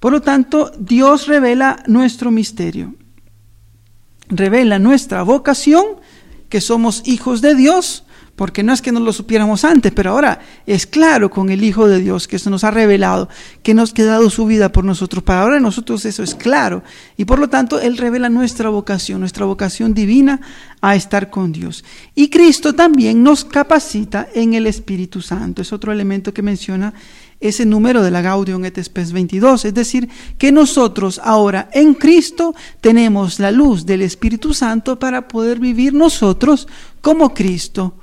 Por 0.00 0.12
lo 0.12 0.20
tanto, 0.20 0.72
Dios 0.78 1.26
revela 1.28 1.82
nuestro 1.86 2.30
misterio, 2.30 2.94
revela 4.28 4.78
nuestra 4.78 5.22
vocación, 5.22 5.84
que 6.48 6.60
somos 6.60 7.02
hijos 7.04 7.40
de 7.40 7.54
Dios, 7.54 8.03
porque 8.36 8.64
no 8.64 8.72
es 8.72 8.82
que 8.82 8.90
no 8.90 8.98
lo 8.98 9.12
supiéramos 9.12 9.64
antes, 9.64 9.92
pero 9.92 10.10
ahora 10.10 10.40
es 10.66 10.86
claro 10.86 11.30
con 11.30 11.50
el 11.50 11.62
Hijo 11.62 11.86
de 11.86 12.00
Dios 12.00 12.26
que 12.26 12.36
eso 12.36 12.50
nos 12.50 12.64
ha 12.64 12.70
revelado, 12.72 13.28
que 13.62 13.74
nos 13.74 13.92
ha 13.96 14.04
dado 14.04 14.28
su 14.28 14.44
vida 14.44 14.72
por 14.72 14.84
nosotros. 14.84 15.22
Para 15.22 15.42
ahora 15.42 15.60
nosotros 15.60 16.04
eso 16.04 16.22
es 16.22 16.34
claro. 16.34 16.82
Y 17.16 17.26
por 17.26 17.38
lo 17.38 17.48
tanto 17.48 17.80
Él 17.80 17.96
revela 17.96 18.28
nuestra 18.28 18.70
vocación, 18.70 19.20
nuestra 19.20 19.46
vocación 19.46 19.94
divina 19.94 20.40
a 20.80 20.96
estar 20.96 21.30
con 21.30 21.52
Dios. 21.52 21.84
Y 22.16 22.28
Cristo 22.28 22.74
también 22.74 23.22
nos 23.22 23.44
capacita 23.44 24.26
en 24.34 24.54
el 24.54 24.66
Espíritu 24.66 25.22
Santo. 25.22 25.62
Es 25.62 25.72
otro 25.72 25.92
elemento 25.92 26.34
que 26.34 26.42
menciona 26.42 26.92
ese 27.38 27.66
número 27.66 28.02
de 28.02 28.10
la 28.10 28.22
Gaudium 28.22 28.64
et 28.64 28.82
Spes 28.82 29.12
22, 29.12 29.66
es 29.66 29.74
decir, 29.74 30.08
que 30.38 30.50
nosotros 30.50 31.20
ahora 31.22 31.68
en 31.72 31.94
Cristo 31.94 32.54
tenemos 32.80 33.38
la 33.38 33.50
luz 33.50 33.84
del 33.84 34.02
Espíritu 34.02 34.54
Santo 34.54 34.98
para 34.98 35.28
poder 35.28 35.60
vivir 35.60 35.92
nosotros 35.92 36.66
como 37.00 37.34
Cristo 37.34 37.96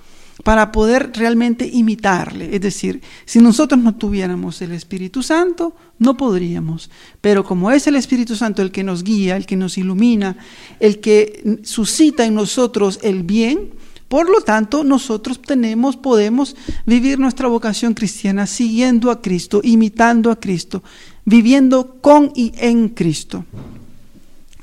para 0.43 0.71
poder 0.71 1.12
realmente 1.13 1.67
imitarle. 1.67 2.55
Es 2.55 2.62
decir, 2.62 3.01
si 3.25 3.39
nosotros 3.39 3.79
no 3.79 3.95
tuviéramos 3.95 4.62
el 4.62 4.71
Espíritu 4.71 5.24
Santo, 5.24 5.75
no 6.00 6.17
podríamos. 6.17 6.89
Pero 7.21 7.43
como 7.43 7.71
es 7.71 7.88
el 7.88 7.95
Espíritu 7.95 8.36
Santo 8.36 8.62
el 8.62 8.71
que 8.71 8.83
nos 8.83 9.03
guía, 9.03 9.38
el 9.38 9.45
que 9.45 9.55
nos 9.55 9.77
ilumina, 9.77 10.38
el 10.79 11.00
que 11.00 11.60
suscita 11.63 12.25
en 12.25 12.36
nosotros 12.36 13.00
el 13.03 13.24
bien, 13.24 13.71
por 14.07 14.29
lo 14.29 14.41
tanto, 14.41 14.83
nosotros 14.83 15.41
tenemos, 15.41 15.95
podemos 15.95 16.57
vivir 16.86 17.17
nuestra 17.17 17.48
vocación 17.48 17.93
cristiana 17.93 18.45
siguiendo 18.45 19.10
a 19.10 19.21
Cristo, 19.21 19.62
imitando 19.63 20.31
a 20.31 20.39
Cristo, 20.39 20.83
viviendo 21.24 22.01
con 22.01 22.33
y 22.36 22.51
en 22.57 22.89
Cristo. 22.89 23.45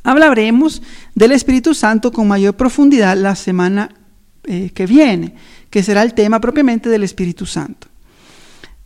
Hablaremos 0.03 0.83
del 1.15 1.33
Espíritu 1.33 1.73
Santo 1.73 2.13
con 2.13 2.29
mayor 2.29 2.57
profundidad 2.57 3.17
la 3.17 3.35
semana 3.35 3.95
eh, 4.45 4.71
que 4.75 4.87
viene 4.87 5.35
que 5.71 5.83
será 5.83 6.03
el 6.03 6.15
tema 6.15 6.41
propiamente 6.41 6.89
del 6.89 7.05
Espíritu 7.05 7.47
Santo. 7.47 7.89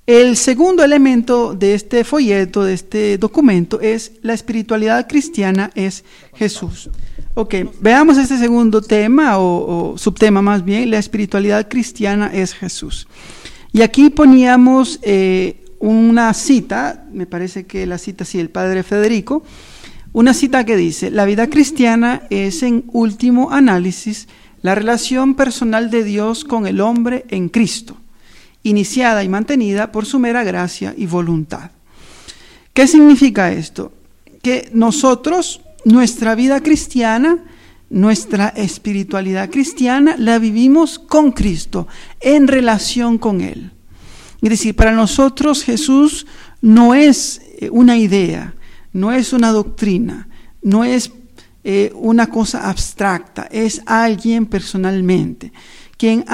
El 0.06 0.36
segundo 0.36 0.82
elemento 0.82 1.54
de 1.54 1.74
este 1.74 2.02
folleto, 2.02 2.64
de 2.64 2.74
este 2.74 3.18
documento, 3.18 3.80
es 3.80 4.12
la 4.22 4.34
espiritualidad 4.34 5.06
cristiana 5.06 5.70
es 5.76 6.04
Jesús. 6.34 6.90
Ok, 7.34 7.54
veamos 7.80 8.18
este 8.18 8.36
segundo 8.36 8.82
tema 8.82 9.38
o, 9.38 9.96
subtema 9.96 10.42
más 10.42 10.64
bien, 10.64 10.90
la 10.90 10.98
espiritualidad 10.98 11.68
cristiana 11.68 12.30
es 12.34 12.52
Jesús. 12.52 13.06
Y 13.72 13.82
aquí 13.82 14.10
poníamos 14.10 14.98
eh, 15.02 15.64
una 15.78 16.34
cita, 16.34 17.06
me 17.12 17.26
parece 17.26 17.66
que 17.66 17.86
la 17.86 17.96
cita 17.96 18.24
sí, 18.24 18.40
el 18.40 18.50
padre 18.50 18.82
Federico, 18.82 19.44
una 20.12 20.34
cita 20.34 20.66
que 20.66 20.76
dice, 20.76 21.10
la 21.10 21.24
vida 21.24 21.48
cristiana 21.48 22.26
es 22.28 22.62
en 22.64 22.84
último 22.88 23.52
análisis 23.52 24.26
la 24.62 24.74
relación 24.74 25.34
personal 25.34 25.90
de 25.90 26.04
Dios 26.04 26.44
con 26.44 26.66
el 26.66 26.80
hombre 26.80 27.24
en 27.28 27.48
Cristo, 27.48 27.96
iniciada 28.62 29.24
y 29.24 29.28
mantenida 29.28 29.92
por 29.92 30.06
su 30.06 30.18
mera 30.18 30.44
gracia 30.44 30.94
y 30.96 31.06
voluntad. 31.06 31.72
¿Qué 32.72 32.86
significa 32.86 33.52
esto? 33.52 33.92
Que 34.40 34.70
nosotros, 34.72 35.60
nuestra 35.84 36.34
vida 36.34 36.62
cristiana, 36.62 37.38
nuestra 37.90 38.48
espiritualidad 38.48 39.50
cristiana, 39.50 40.16
la 40.16 40.38
vivimos 40.38 40.98
con 40.98 41.32
Cristo, 41.32 41.88
en 42.20 42.48
relación 42.48 43.18
con 43.18 43.40
Él. 43.40 43.72
Es 44.40 44.50
decir, 44.50 44.74
para 44.74 44.92
nosotros 44.92 45.62
Jesús 45.62 46.26
no 46.60 46.94
es 46.94 47.42
eh, 47.58 47.68
una 47.70 47.96
idea, 47.96 48.54
no 48.92 49.12
es 49.12 49.32
una 49.32 49.52
doctrina, 49.52 50.28
no 50.62 50.84
es 50.84 51.12
eh, 51.64 51.92
una 51.94 52.28
cosa 52.28 52.68
abstracta, 52.68 53.48
es 53.50 53.82
alguien 53.86 54.46
personalmente, 54.46 55.52
quien 55.96 56.24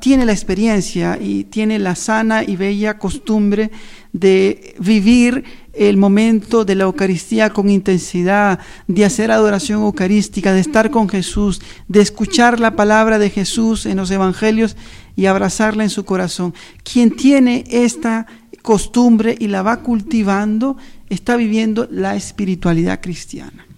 tiene 0.00 0.26
la 0.26 0.32
experiencia 0.32 1.16
y 1.20 1.44
tiene 1.44 1.78
la 1.78 1.94
sana 1.94 2.42
y 2.42 2.56
bella 2.56 2.98
costumbre 2.98 3.70
de 4.12 4.74
vivir 4.80 5.44
el 5.72 5.96
momento 5.96 6.64
de 6.64 6.74
la 6.74 6.84
Eucaristía 6.84 7.50
con 7.50 7.70
intensidad, 7.70 8.58
de 8.88 9.04
hacer 9.04 9.30
adoración 9.30 9.82
eucarística, 9.82 10.52
de 10.52 10.60
estar 10.60 10.90
con 10.90 11.08
Jesús, 11.08 11.60
de 11.86 12.00
escuchar 12.00 12.58
la 12.58 12.74
palabra 12.74 13.20
de 13.20 13.30
Jesús 13.30 13.86
en 13.86 13.98
los 13.98 14.10
evangelios 14.10 14.76
y 15.14 15.26
abrazarla 15.26 15.84
en 15.84 15.90
su 15.90 16.04
corazón. 16.04 16.54
Quien 16.82 17.14
tiene 17.14 17.64
esta 17.70 18.26
costumbre 18.62 19.36
y 19.38 19.46
la 19.46 19.62
va 19.62 19.82
cultivando, 19.82 20.76
está 21.08 21.36
viviendo 21.36 21.86
la 21.90 22.16
espiritualidad 22.16 23.00
cristiana. 23.00 23.69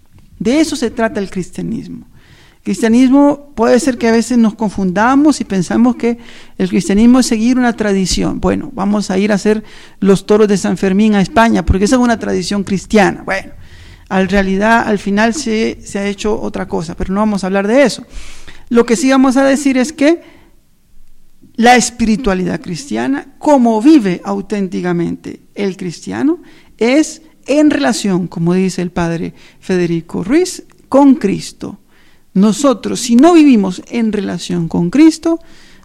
De 0.42 0.60
eso 0.60 0.74
se 0.76 0.90
trata 0.90 1.20
el 1.20 1.30
cristianismo. 1.30 2.06
Cristianismo 2.64 3.52
puede 3.54 3.80
ser 3.80 3.98
que 3.98 4.08
a 4.08 4.12
veces 4.12 4.38
nos 4.38 4.54
confundamos 4.54 5.40
y 5.40 5.44
pensamos 5.44 5.96
que 5.96 6.18
el 6.58 6.68
cristianismo 6.68 7.20
es 7.20 7.26
seguir 7.26 7.58
una 7.58 7.76
tradición. 7.76 8.40
Bueno, 8.40 8.70
vamos 8.72 9.10
a 9.10 9.18
ir 9.18 9.32
a 9.32 9.36
hacer 9.36 9.64
los 10.00 10.26
toros 10.26 10.46
de 10.46 10.56
San 10.56 10.76
Fermín 10.76 11.14
a 11.14 11.20
España, 11.20 11.64
porque 11.64 11.84
esa 11.84 11.96
es 11.96 12.02
una 12.02 12.18
tradición 12.18 12.62
cristiana. 12.62 13.22
Bueno, 13.24 13.52
en 14.10 14.28
realidad 14.28 14.86
al 14.86 14.98
final 14.98 15.34
se, 15.34 15.78
se 15.84 15.98
ha 15.98 16.06
hecho 16.06 16.40
otra 16.40 16.68
cosa, 16.68 16.96
pero 16.96 17.12
no 17.12 17.20
vamos 17.20 17.42
a 17.42 17.48
hablar 17.48 17.66
de 17.66 17.82
eso. 17.82 18.04
Lo 18.68 18.86
que 18.86 18.96
sí 18.96 19.10
vamos 19.10 19.36
a 19.36 19.44
decir 19.44 19.76
es 19.76 19.92
que 19.92 20.22
la 21.56 21.76
espiritualidad 21.76 22.60
cristiana, 22.60 23.34
como 23.38 23.82
vive 23.82 24.20
auténticamente 24.24 25.40
el 25.54 25.76
cristiano, 25.76 26.40
es 26.78 27.22
en 27.46 27.70
relación, 27.70 28.26
como 28.28 28.54
dice 28.54 28.82
el 28.82 28.90
padre 28.90 29.34
Federico 29.60 30.24
Ruiz, 30.24 30.64
con 30.88 31.14
Cristo. 31.14 31.78
Nosotros, 32.34 33.00
si 33.00 33.16
no 33.16 33.34
vivimos 33.34 33.82
en 33.90 34.12
relación 34.12 34.68
con 34.68 34.90
Cristo, 34.90 35.38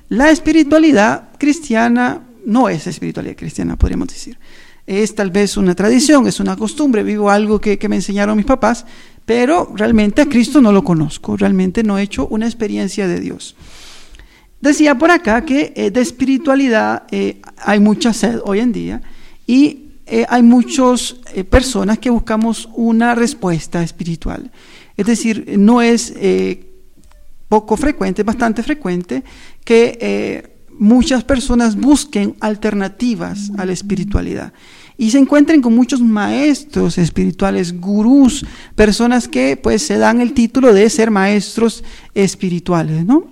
la 0.09 0.31
espiritualidad 0.31 1.29
cristiana 1.37 2.21
no 2.45 2.69
es 2.69 2.87
espiritualidad 2.87 3.35
cristiana, 3.35 3.77
podríamos 3.77 4.07
decir. 4.07 4.37
Es 4.85 5.13
tal 5.15 5.31
vez 5.31 5.57
una 5.57 5.75
tradición, 5.75 6.27
es 6.27 6.39
una 6.39 6.55
costumbre, 6.55 7.03
vivo 7.03 7.29
algo 7.29 7.59
que, 7.59 7.77
me 7.89 7.97
enseñaron 7.97 8.37
mis 8.37 8.45
papás, 8.45 8.85
pero 9.25 9.73
realmente 9.75 10.21
a 10.21 10.29
Cristo 10.29 10.61
no 10.61 10.71
lo 10.71 10.83
conozco, 10.83 11.35
realmente 11.35 11.83
no 11.83 11.97
he 11.97 12.03
hecho 12.03 12.27
una 12.27 12.45
experiencia 12.45 13.05
de 13.05 13.19
Dios. 13.19 13.57
Decía 14.61 14.97
por 14.97 15.11
acá 15.11 15.43
que 15.43 15.73
eh, 15.75 15.91
de 15.91 16.01
espiritualidad 16.01 17.03
eh, 17.11 17.41
hay 17.57 17.81
mucha 17.81 18.13
sed 18.13 18.39
hoy 18.45 18.59
en 18.59 18.71
día 18.71 19.01
y 19.45 19.87
eh, 20.09 20.25
hay 20.29 20.41
muchas 20.41 21.17
eh, 21.33 21.43
personas 21.43 21.99
que 21.99 22.09
buscamos 22.09 22.69
una 22.75 23.13
respuesta 23.13 23.83
espiritual. 23.83 24.49
Es 24.95 25.05
decir, 25.05 25.55
no 25.57 25.81
es 25.81 26.13
eh, 26.15 26.71
poco 27.49 27.75
frecuente, 27.75 28.21
es 28.21 28.25
bastante 28.25 28.63
frecuente 28.63 29.23
que 29.65 30.55
muchas 30.79 31.23
personas 31.23 31.75
busquen 31.75 32.35
alternativas 32.39 33.51
a 33.57 33.65
la 33.65 33.73
espiritualidad 33.73 34.53
y 34.97 35.11
se 35.11 35.19
encuentren 35.19 35.61
con 35.61 35.75
muchos 35.75 36.01
maestros 36.01 36.97
espirituales, 36.97 37.79
gurús, 37.79 38.45
personas 38.75 39.27
que 39.27 39.57
pues 39.57 39.83
se 39.83 39.97
dan 39.97 40.21
el 40.21 40.33
título 40.33 40.73
de 40.73 40.89
ser 40.89 41.11
maestros 41.11 41.83
espirituales, 42.15 43.05
¿no? 43.05 43.27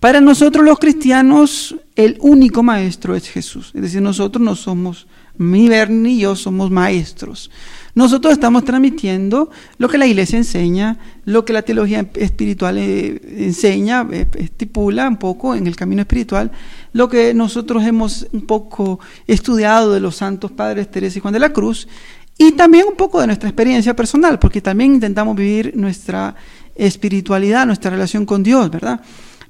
Para 0.00 0.20
nosotros 0.20 0.64
los 0.64 0.78
cristianos 0.78 1.76
el 1.94 2.16
único 2.20 2.62
maestro 2.62 3.14
es 3.14 3.28
Jesús, 3.28 3.72
es 3.74 3.82
decir, 3.82 4.00
nosotros 4.00 4.42
no 4.42 4.56
somos 4.56 5.06
mi 5.40 5.70
Bernie 5.70 6.12
y 6.12 6.20
yo 6.20 6.36
somos 6.36 6.70
maestros. 6.70 7.50
Nosotros 7.94 8.34
estamos 8.34 8.62
transmitiendo 8.64 9.50
lo 9.78 9.88
que 9.88 9.96
la 9.96 10.06
iglesia 10.06 10.36
enseña, 10.36 10.98
lo 11.24 11.46
que 11.46 11.54
la 11.54 11.62
teología 11.62 12.06
espiritual 12.14 12.76
eh, 12.76 13.20
enseña, 13.38 14.06
eh, 14.12 14.26
estipula 14.36 15.08
un 15.08 15.16
poco 15.16 15.54
en 15.54 15.66
el 15.66 15.76
camino 15.76 16.02
espiritual, 16.02 16.52
lo 16.92 17.08
que 17.08 17.32
nosotros 17.32 17.84
hemos 17.84 18.26
un 18.32 18.42
poco 18.42 19.00
estudiado 19.26 19.94
de 19.94 20.00
los 20.00 20.16
santos 20.16 20.52
padres 20.52 20.90
Teresa 20.90 21.18
y 21.18 21.22
Juan 21.22 21.32
de 21.32 21.40
la 21.40 21.54
Cruz, 21.54 21.88
y 22.36 22.52
también 22.52 22.84
un 22.86 22.96
poco 22.96 23.18
de 23.20 23.26
nuestra 23.26 23.48
experiencia 23.48 23.96
personal, 23.96 24.38
porque 24.38 24.60
también 24.60 24.94
intentamos 24.94 25.34
vivir 25.34 25.72
nuestra 25.74 26.36
espiritualidad, 26.74 27.64
nuestra 27.64 27.90
relación 27.90 28.26
con 28.26 28.42
Dios, 28.42 28.70
¿verdad? 28.70 29.00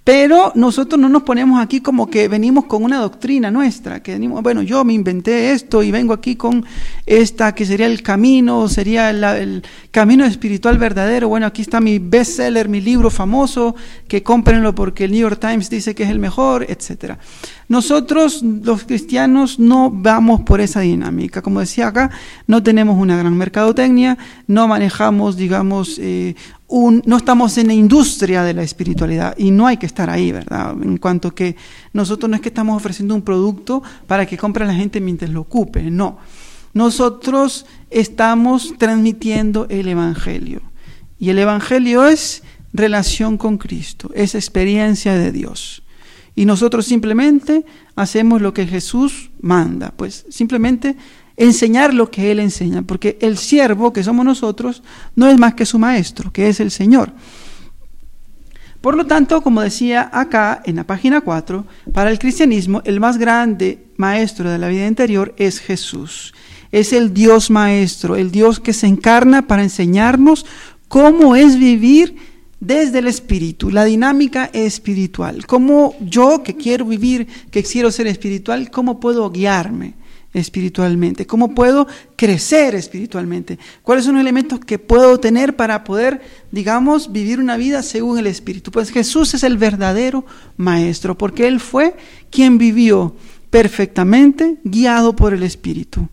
Pero 0.03 0.53
nosotros 0.55 0.99
no 0.99 1.11
nos 1.11 1.25
ponemos 1.25 1.61
aquí 1.63 1.81
como 1.81 2.09
que 2.09 2.27
venimos 2.27 2.65
con 2.65 2.83
una 2.83 2.99
doctrina 2.99 3.51
nuestra, 3.51 4.03
que 4.03 4.13
venimos, 4.13 4.43
bueno, 4.43 4.63
yo 4.63 4.83
me 4.83 4.95
inventé 4.95 5.53
esto 5.53 5.83
y 5.83 5.91
vengo 5.91 6.15
aquí 6.15 6.37
con 6.37 6.65
esta 7.05 7.55
que 7.55 7.67
sería 7.67 7.87
el 7.87 8.03
camino, 8.03 8.67
sería 8.69 9.11
el 9.11 9.63
camino 9.91 10.25
espiritual 10.25 10.79
verdadero. 10.79 11.29
Bueno, 11.29 11.47
aquí 11.47 11.61
está 11.63 11.81
mi 11.81 11.99
bestseller, 11.99 12.69
mi 12.69 12.81
libro 12.81 13.11
famoso, 13.11 13.77
que 14.09 14.23
cómprenlo 14.23 14.75
porque 14.75 15.05
el 15.05 15.13
New 15.13 15.21
York 15.21 15.39
Times 15.39 15.69
dice 15.69 15.95
que 15.95 16.05
es 16.05 16.11
el 16.11 16.19
mejor, 16.19 16.65
etcétera. 16.69 17.19
Nosotros, 17.71 18.43
los 18.43 18.83
cristianos, 18.83 19.61
no 19.61 19.93
vamos 19.93 20.41
por 20.41 20.61
esa 20.61 20.81
dinámica. 20.81 21.41
Como 21.41 21.61
decía 21.61 21.87
acá, 21.87 22.11
no 22.49 22.65
tenemos 22.65 22.99
una 22.99 23.17
gran 23.17 23.37
mercadotecnia, 23.37 24.19
no 24.49 24.67
manejamos, 24.67 25.37
digamos, 25.37 25.97
eh, 26.01 26.35
no 26.69 27.17
estamos 27.17 27.57
en 27.59 27.69
la 27.69 27.75
industria 27.75 28.43
de 28.43 28.55
la 28.55 28.65
espiritualidad 28.65 29.39
y 29.39 29.53
no 29.53 29.69
hay 29.69 29.77
que 29.77 29.87
estar 29.87 30.11
ahí, 30.11 30.33
¿verdad? 30.33 30.75
En 30.83 30.97
cuanto 30.97 31.33
que 31.33 31.55
nosotros 31.93 32.29
no 32.29 32.35
es 32.35 32.43
que 32.43 32.49
estamos 32.49 32.77
ofreciendo 32.77 33.15
un 33.15 33.23
producto 33.23 33.85
para 34.09 34.27
que 34.27 34.37
compre 34.37 34.67
la 34.67 34.75
gente 34.75 35.01
mientras 35.01 35.31
lo 35.31 35.43
ocupe, 35.43 35.93
no. 35.93 36.19
Nosotros 36.75 37.67
estamos 37.89 38.75
transmitiendo 38.79 39.69
el 39.71 39.87
Evangelio 39.87 40.61
y 41.21 41.31
el 41.31 41.39
Evangelio 41.39 42.05
es 42.05 42.43
relación 42.73 43.39
con 43.39 43.59
Cristo, 43.59 44.11
es 44.13 44.35
experiencia 44.35 45.15
de 45.15 45.31
Dios. 45.31 45.85
Y 46.41 46.47
nosotros 46.47 46.87
simplemente 46.87 47.67
hacemos 47.97 48.41
lo 48.41 48.55
que 48.55 48.67
Jesús 48.67 49.31
manda, 49.43 49.93
pues 49.95 50.25
simplemente 50.31 50.97
enseñar 51.37 51.93
lo 51.93 52.11
que 52.11 52.33
Él 52.33 52.41
enseña, 52.41 52.81
porque 52.81 53.19
el 53.21 53.37
siervo 53.37 53.93
que 53.93 54.03
somos 54.03 54.25
nosotros 54.25 54.83
no 55.17 55.29
es 55.29 55.37
más 55.39 55.53
que 55.53 55.67
su 55.67 55.79
maestro, 55.79 56.33
que 56.33 56.49
es 56.49 56.59
el 56.61 56.71
Señor. 56.71 57.13
Por 58.81 58.97
lo 58.97 59.07
tanto, 59.07 59.43
como 59.43 59.61
decía 59.61 60.09
acá 60.11 60.63
en 60.65 60.77
la 60.77 60.85
página 60.85 61.21
4, 61.21 61.67
para 61.93 62.11
el 62.11 62.19
cristianismo 62.19 62.81
el 62.87 63.01
más 63.01 63.19
grande 63.19 63.85
maestro 63.99 64.49
de 64.49 64.57
la 64.57 64.69
vida 64.69 64.87
interior 64.87 65.35
es 65.37 65.61
Jesús. 65.61 66.33
Es 66.73 66.95
el 66.95 67.13
Dios 67.13 67.51
maestro, 67.51 68.17
el 68.17 68.31
Dios 68.31 68.61
que 68.61 68.73
se 68.73 68.87
encarna 68.87 69.47
para 69.47 69.63
enseñarnos 69.63 70.47
cómo 70.89 71.37
es 71.37 71.59
vivir 71.59 72.30
desde 72.61 72.99
el 72.99 73.07
espíritu, 73.07 73.71
la 73.71 73.85
dinámica 73.85 74.51
espiritual. 74.53 75.47
Cómo 75.47 75.95
yo 76.01 76.43
que 76.43 76.57
quiero 76.57 76.85
vivir, 76.85 77.27
que 77.51 77.63
quiero 77.63 77.91
ser 77.91 78.07
espiritual, 78.07 78.71
cómo 78.71 79.01
puedo 79.01 79.31
guiarme 79.31 79.95
espiritualmente? 80.33 81.27
¿Cómo 81.27 81.55
puedo 81.55 81.87
crecer 82.17 82.75
espiritualmente? 82.75 83.59
¿Cuáles 83.83 84.05
son 84.05 84.15
los 84.15 84.23
elementos 84.23 84.61
que 84.61 84.79
puedo 84.79 85.19
tener 85.19 85.57
para 85.57 85.83
poder, 85.85 86.21
digamos, 86.53 87.13
vivir 87.13 87.41
una 87.41 87.57
vida 87.57 87.83
según 87.83 88.19
el 88.19 88.27
Espíritu? 88.27 88.71
Pues 88.71 88.91
Jesús 88.91 89.35
es 89.35 89.43
el 89.43 89.57
verdadero 89.57 90.25
maestro, 90.57 91.17
porque 91.17 91.49
Él 91.49 91.61
fue 91.61 91.97
quien 92.31 92.59
vivió 92.59 93.15
perfectamente 93.51 94.59
guiado 94.65 95.17
por 95.17 95.35
el 95.35 95.43
Espíritu. 95.43 96.09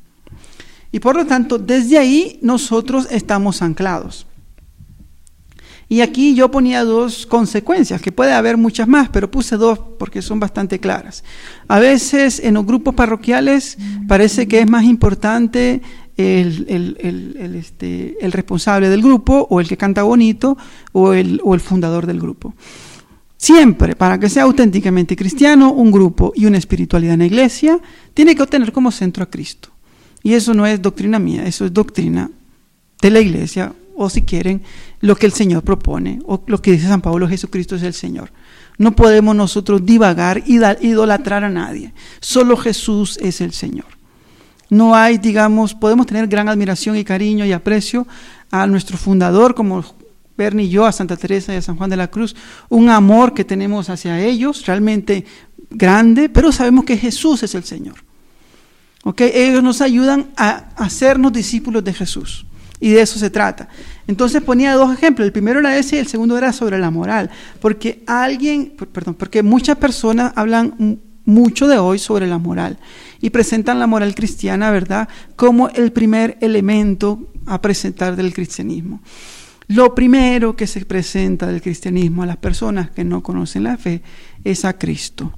Y 0.91 0.99
por 0.99 1.15
lo 1.15 1.25
tanto, 1.25 1.57
desde 1.57 1.97
ahí 1.97 2.39
nosotros 2.41 3.07
estamos 3.11 3.61
anclados. 3.61 4.26
Y 5.89 6.01
aquí 6.01 6.35
yo 6.35 6.51
ponía 6.51 6.83
dos 6.83 7.25
consecuencias, 7.25 8.01
que 8.01 8.11
puede 8.11 8.33
haber 8.33 8.57
muchas 8.57 8.87
más, 8.87 9.07
pero 9.09 9.31
puse 9.31 9.55
dos 9.55 9.79
porque 9.97 10.21
son 10.21 10.39
bastante 10.39 10.79
claras. 10.79 11.23
A 11.67 11.79
veces 11.79 12.41
en 12.43 12.55
los 12.55 12.65
grupos 12.65 12.93
parroquiales 12.93 13.77
parece 14.07 14.47
que 14.49 14.59
es 14.59 14.69
más 14.69 14.83
importante 14.83 15.81
el, 16.17 16.65
el, 16.99 17.55
este, 17.55 18.17
el 18.19 18.31
responsable 18.33 18.89
del 18.89 19.01
grupo 19.01 19.47
o 19.49 19.61
el 19.61 19.67
que 19.67 19.77
canta 19.77 20.03
bonito 20.03 20.57
o 20.91 21.13
el, 21.13 21.39
o 21.43 21.53
el 21.53 21.61
fundador 21.61 22.05
del 22.05 22.19
grupo. 22.19 22.53
Siempre, 23.37 23.95
para 23.95 24.19
que 24.19 24.29
sea 24.29 24.43
auténticamente 24.43 25.15
cristiano, 25.15 25.71
un 25.71 25.91
grupo 25.91 26.33
y 26.35 26.47
una 26.47 26.57
espiritualidad 26.57 27.13
en 27.13 27.19
la 27.19 27.25
iglesia 27.27 27.79
tiene 28.13 28.35
que 28.35 28.41
obtener 28.41 28.73
como 28.73 28.91
centro 28.91 29.23
a 29.23 29.29
Cristo. 29.29 29.69
Y 30.23 30.33
eso 30.33 30.53
no 30.53 30.65
es 30.65 30.81
doctrina 30.81 31.19
mía, 31.19 31.45
eso 31.45 31.63
es 31.63 31.71
doctrina 31.71 32.31
de 32.99 33.11
la 33.11 33.21
iglesia 33.21 33.73
o 33.95 34.09
si 34.09 34.21
quieren, 34.23 34.61
lo 34.99 35.15
que 35.15 35.25
el 35.25 35.33
Señor 35.33 35.63
propone, 35.63 36.19
o 36.25 36.43
lo 36.47 36.61
que 36.61 36.71
dice 36.71 36.87
San 36.87 37.01
Pablo, 37.01 37.27
Jesucristo 37.27 37.75
es 37.75 37.83
el 37.83 37.93
Señor. 37.93 38.31
No 38.77 38.95
podemos 38.95 39.35
nosotros 39.35 39.85
divagar 39.85 40.43
y 40.45 40.59
idolatrar 40.81 41.43
a 41.43 41.49
nadie. 41.49 41.93
Solo 42.19 42.57
Jesús 42.57 43.17
es 43.21 43.41
el 43.41 43.53
Señor. 43.53 43.85
No 44.69 44.95
hay, 44.95 45.17
digamos, 45.17 45.73
podemos 45.73 46.05
tener 46.05 46.27
gran 46.27 46.49
admiración 46.49 46.95
y 46.97 47.03
cariño 47.03 47.45
y 47.45 47.53
aprecio 47.53 48.07
a 48.51 48.67
nuestro 48.67 48.97
fundador, 48.97 49.55
como 49.55 49.83
Bernie 50.37 50.65
y 50.65 50.69
yo, 50.69 50.85
a 50.85 50.91
Santa 50.91 51.15
Teresa 51.15 51.53
y 51.53 51.57
a 51.57 51.61
San 51.61 51.77
Juan 51.77 51.89
de 51.89 51.97
la 51.97 52.09
Cruz, 52.09 52.35
un 52.69 52.89
amor 52.89 53.33
que 53.33 53.45
tenemos 53.45 53.89
hacia 53.89 54.19
ellos, 54.19 54.65
realmente 54.65 55.25
grande, 55.69 56.29
pero 56.29 56.51
sabemos 56.51 56.85
que 56.85 56.97
Jesús 56.97 57.43
es 57.43 57.55
el 57.55 57.63
Señor. 57.63 57.95
¿Okay? 59.03 59.31
Ellos 59.33 59.63
nos 59.63 59.81
ayudan 59.81 60.31
a 60.35 60.69
hacernos 60.75 61.31
discípulos 61.31 61.83
de 61.83 61.93
Jesús. 61.93 62.46
Y 62.79 62.91
de 62.91 63.01
eso 63.01 63.17
se 63.17 63.29
trata. 63.29 63.69
Entonces 64.07 64.41
ponía 64.41 64.73
dos 64.75 64.93
ejemplos. 64.93 65.25
El 65.25 65.31
primero 65.31 65.59
era 65.59 65.77
ese 65.77 65.95
y 65.95 65.99
el 65.99 66.07
segundo 66.07 66.37
era 66.37 66.53
sobre 66.53 66.77
la 66.77 66.91
moral. 66.91 67.29
Porque 67.59 68.03
alguien, 68.05 68.73
perdón, 68.91 69.15
porque 69.15 69.41
muchas 69.43 69.77
personas 69.77 70.33
hablan 70.35 70.99
mucho 71.25 71.67
de 71.67 71.77
hoy 71.77 71.99
sobre 71.99 72.25
la 72.25 72.37
moral 72.37 72.77
y 73.19 73.31
presentan 73.31 73.79
la 73.79 73.87
moral 73.87 74.15
cristiana, 74.15 74.71
¿verdad?, 74.71 75.09
como 75.35 75.69
el 75.69 75.91
primer 75.91 76.37
elemento 76.39 77.27
a 77.45 77.61
presentar 77.61 78.15
del 78.15 78.33
cristianismo. 78.33 79.01
Lo 79.67 79.93
primero 79.93 80.55
que 80.55 80.67
se 80.67 80.85
presenta 80.85 81.47
del 81.47 81.61
cristianismo 81.61 82.23
a 82.23 82.27
las 82.27 82.37
personas 82.37 82.89
que 82.91 83.03
no 83.03 83.21
conocen 83.21 83.63
la 83.63 83.77
fe 83.77 84.01
es 84.45 84.63
a 84.63 84.77
Cristo. 84.77 85.33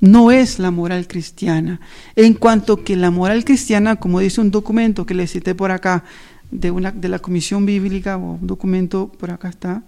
No 0.00 0.30
es 0.30 0.58
la 0.58 0.70
moral 0.70 1.06
cristiana. 1.06 1.80
En 2.16 2.34
cuanto 2.34 2.82
que 2.84 2.96
la 2.96 3.10
moral 3.10 3.44
cristiana, 3.44 3.96
como 3.96 4.20
dice 4.20 4.40
un 4.40 4.50
documento 4.50 5.04
que 5.04 5.14
le 5.14 5.26
cité 5.26 5.54
por 5.54 5.70
acá, 5.70 6.04
de, 6.50 6.70
una, 6.70 6.92
de 6.92 7.08
la 7.08 7.18
Comisión 7.18 7.66
Bíblica, 7.66 8.16
o 8.16 8.34
un 8.34 8.46
documento, 8.46 9.10
por 9.18 9.30
acá 9.30 9.48
está, 9.48 9.82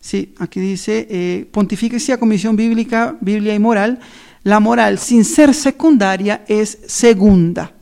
sí, 0.00 0.34
aquí 0.38 0.60
dice, 0.60 1.06
eh, 1.10 1.48
Pontifíquese 1.50 2.12
a 2.12 2.18
Comisión 2.18 2.56
Bíblica, 2.56 3.16
Biblia 3.20 3.54
y 3.54 3.58
Moral, 3.58 4.00
la 4.44 4.60
moral 4.60 4.98
sin 4.98 5.24
ser 5.24 5.54
secundaria 5.54 6.44
es 6.48 6.78
segunda. 6.86 7.74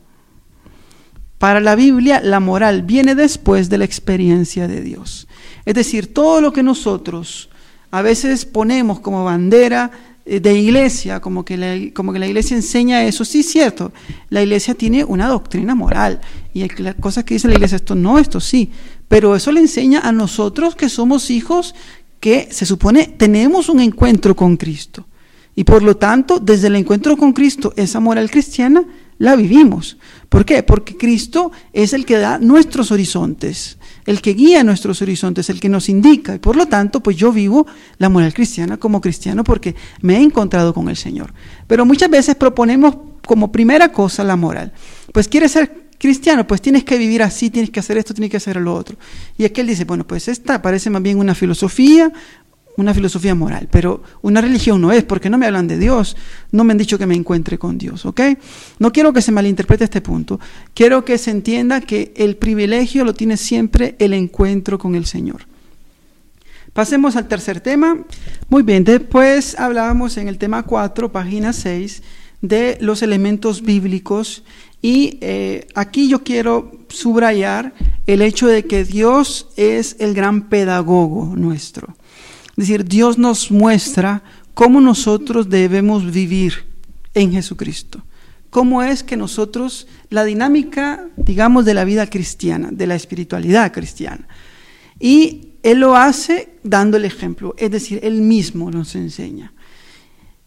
Para 1.37 1.59
la 1.59 1.75
Biblia, 1.75 2.21
la 2.23 2.39
moral 2.39 2.83
viene 2.83 3.15
después 3.15 3.67
de 3.67 3.79
la 3.79 3.85
experiencia 3.85 4.67
de 4.67 4.81
Dios. 4.81 5.27
Es 5.65 5.73
decir, 5.73 6.13
todo 6.13 6.39
lo 6.39 6.53
que 6.53 6.61
nosotros 6.61 7.49
a 7.89 8.01
veces 8.03 8.45
ponemos 8.45 8.99
como 8.99 9.25
bandera 9.25 9.91
de 10.39 10.57
iglesia, 10.57 11.19
como 11.19 11.43
que, 11.43 11.57
la, 11.57 11.93
como 11.93 12.13
que 12.13 12.19
la 12.19 12.27
iglesia 12.27 12.55
enseña 12.55 13.03
eso, 13.03 13.25
sí 13.25 13.43
cierto, 13.43 13.91
la 14.29 14.41
iglesia 14.41 14.75
tiene 14.75 15.03
una 15.03 15.27
doctrina 15.27 15.75
moral 15.75 16.21
y 16.53 16.67
las 16.81 16.95
cosas 16.95 17.23
que 17.23 17.33
dice 17.33 17.47
la 17.47 17.55
iglesia, 17.55 17.75
esto 17.75 17.95
no, 17.95 18.17
esto 18.17 18.39
sí, 18.39 18.71
pero 19.07 19.35
eso 19.35 19.51
le 19.51 19.59
enseña 19.59 19.99
a 19.99 20.11
nosotros 20.11 20.75
que 20.75 20.87
somos 20.87 21.29
hijos 21.29 21.75
que 22.21 22.47
se 22.51 22.65
supone 22.65 23.07
tenemos 23.17 23.67
un 23.67 23.81
encuentro 23.81 24.35
con 24.35 24.55
Cristo. 24.55 25.07
Y 25.53 25.65
por 25.65 25.83
lo 25.83 25.97
tanto, 25.97 26.39
desde 26.39 26.67
el 26.67 26.77
encuentro 26.77 27.17
con 27.17 27.33
Cristo, 27.33 27.73
esa 27.75 27.99
moral 27.99 28.31
cristiana 28.31 28.85
la 29.17 29.35
vivimos. 29.35 29.97
¿Por 30.29 30.45
qué? 30.45 30.63
Porque 30.63 30.95
Cristo 30.95 31.51
es 31.73 31.91
el 31.91 32.05
que 32.05 32.17
da 32.17 32.39
nuestros 32.39 32.91
horizontes 32.91 33.77
el 34.05 34.21
que 34.21 34.33
guía 34.33 34.63
nuestros 34.63 35.01
horizontes, 35.01 35.49
el 35.49 35.59
que 35.59 35.69
nos 35.69 35.89
indica. 35.89 36.35
Y 36.35 36.39
por 36.39 36.55
lo 36.55 36.67
tanto, 36.67 37.01
pues 37.01 37.17
yo 37.17 37.31
vivo 37.31 37.67
la 37.97 38.09
moral 38.09 38.33
cristiana 38.33 38.77
como 38.77 39.01
cristiano 39.01 39.43
porque 39.43 39.75
me 40.01 40.17
he 40.17 40.21
encontrado 40.21 40.73
con 40.73 40.89
el 40.89 40.97
Señor. 40.97 41.33
Pero 41.67 41.85
muchas 41.85 42.09
veces 42.09 42.35
proponemos 42.35 42.95
como 43.25 43.51
primera 43.51 43.91
cosa 43.91 44.23
la 44.23 44.35
moral. 44.35 44.73
Pues 45.13 45.27
quieres 45.27 45.51
ser 45.51 45.91
cristiano, 46.01 46.47
pues 46.47 46.61
tienes 46.61 46.83
que 46.83 46.97
vivir 46.97 47.21
así, 47.21 47.51
tienes 47.51 47.69
que 47.69 47.79
hacer 47.79 47.95
esto, 47.95 48.15
tienes 48.15 48.31
que 48.31 48.37
hacer 48.37 48.55
lo 48.57 48.73
otro. 48.73 48.97
Y 49.37 49.45
aquel 49.45 49.67
dice, 49.67 49.85
bueno, 49.85 50.05
pues 50.07 50.27
esta 50.27 50.59
parece 50.59 50.89
más 50.89 51.03
bien 51.03 51.19
una 51.19 51.35
filosofía, 51.35 52.11
una 52.77 52.93
filosofía 52.93 53.35
moral, 53.35 53.67
pero 53.71 54.01
una 54.21 54.41
religión 54.41 54.81
no 54.81 54.91
es, 54.91 55.03
porque 55.03 55.29
no 55.29 55.37
me 55.37 55.45
hablan 55.45 55.67
de 55.67 55.77
Dios, 55.77 56.15
no 56.51 56.63
me 56.63 56.71
han 56.71 56.77
dicho 56.77 56.97
que 56.97 57.05
me 57.05 57.15
encuentre 57.15 57.57
con 57.57 57.77
Dios, 57.77 58.05
¿ok? 58.05 58.21
No 58.79 58.91
quiero 58.91 59.13
que 59.13 59.21
se 59.21 59.31
malinterprete 59.31 59.83
este 59.83 60.01
punto, 60.01 60.39
quiero 60.73 61.03
que 61.05 61.17
se 61.17 61.31
entienda 61.31 61.81
que 61.81 62.13
el 62.15 62.37
privilegio 62.37 63.03
lo 63.03 63.13
tiene 63.13 63.37
siempre 63.37 63.95
el 63.99 64.13
encuentro 64.13 64.77
con 64.77 64.95
el 64.95 65.05
Señor. 65.05 65.47
Pasemos 66.73 67.17
al 67.17 67.27
tercer 67.27 67.59
tema. 67.59 67.97
Muy 68.47 68.63
bien, 68.63 68.85
después 68.85 69.59
hablábamos 69.59 70.15
en 70.15 70.29
el 70.29 70.37
tema 70.37 70.63
4, 70.63 71.11
página 71.11 71.51
6, 71.51 72.01
de 72.41 72.77
los 72.79 73.03
elementos 73.03 73.61
bíblicos 73.61 74.43
y 74.81 75.19
eh, 75.21 75.67
aquí 75.75 76.09
yo 76.09 76.23
quiero 76.23 76.71
subrayar 76.89 77.73
el 78.07 78.21
hecho 78.21 78.47
de 78.47 78.65
que 78.65 78.83
Dios 78.83 79.49
es 79.55 79.95
el 79.99 80.13
gran 80.15 80.49
pedagogo 80.49 81.35
nuestro. 81.35 81.95
Es 82.51 82.67
decir, 82.67 82.85
Dios 82.85 83.17
nos 83.17 83.51
muestra 83.51 84.23
cómo 84.53 84.81
nosotros 84.81 85.49
debemos 85.49 86.11
vivir 86.11 86.65
en 87.13 87.31
Jesucristo. 87.31 88.03
Cómo 88.49 88.83
es 88.83 89.03
que 89.03 89.15
nosotros, 89.15 89.87
la 90.09 90.25
dinámica, 90.25 91.07
digamos, 91.15 91.63
de 91.63 91.73
la 91.73 91.85
vida 91.85 92.07
cristiana, 92.07 92.69
de 92.71 92.85
la 92.85 92.95
espiritualidad 92.95 93.71
cristiana. 93.71 94.27
Y 94.99 95.53
Él 95.63 95.79
lo 95.79 95.95
hace 95.95 96.57
dando 96.63 96.97
el 96.97 97.05
ejemplo, 97.05 97.55
es 97.57 97.71
decir, 97.71 97.99
Él 98.03 98.21
mismo 98.21 98.69
nos 98.69 98.95
enseña. 98.95 99.53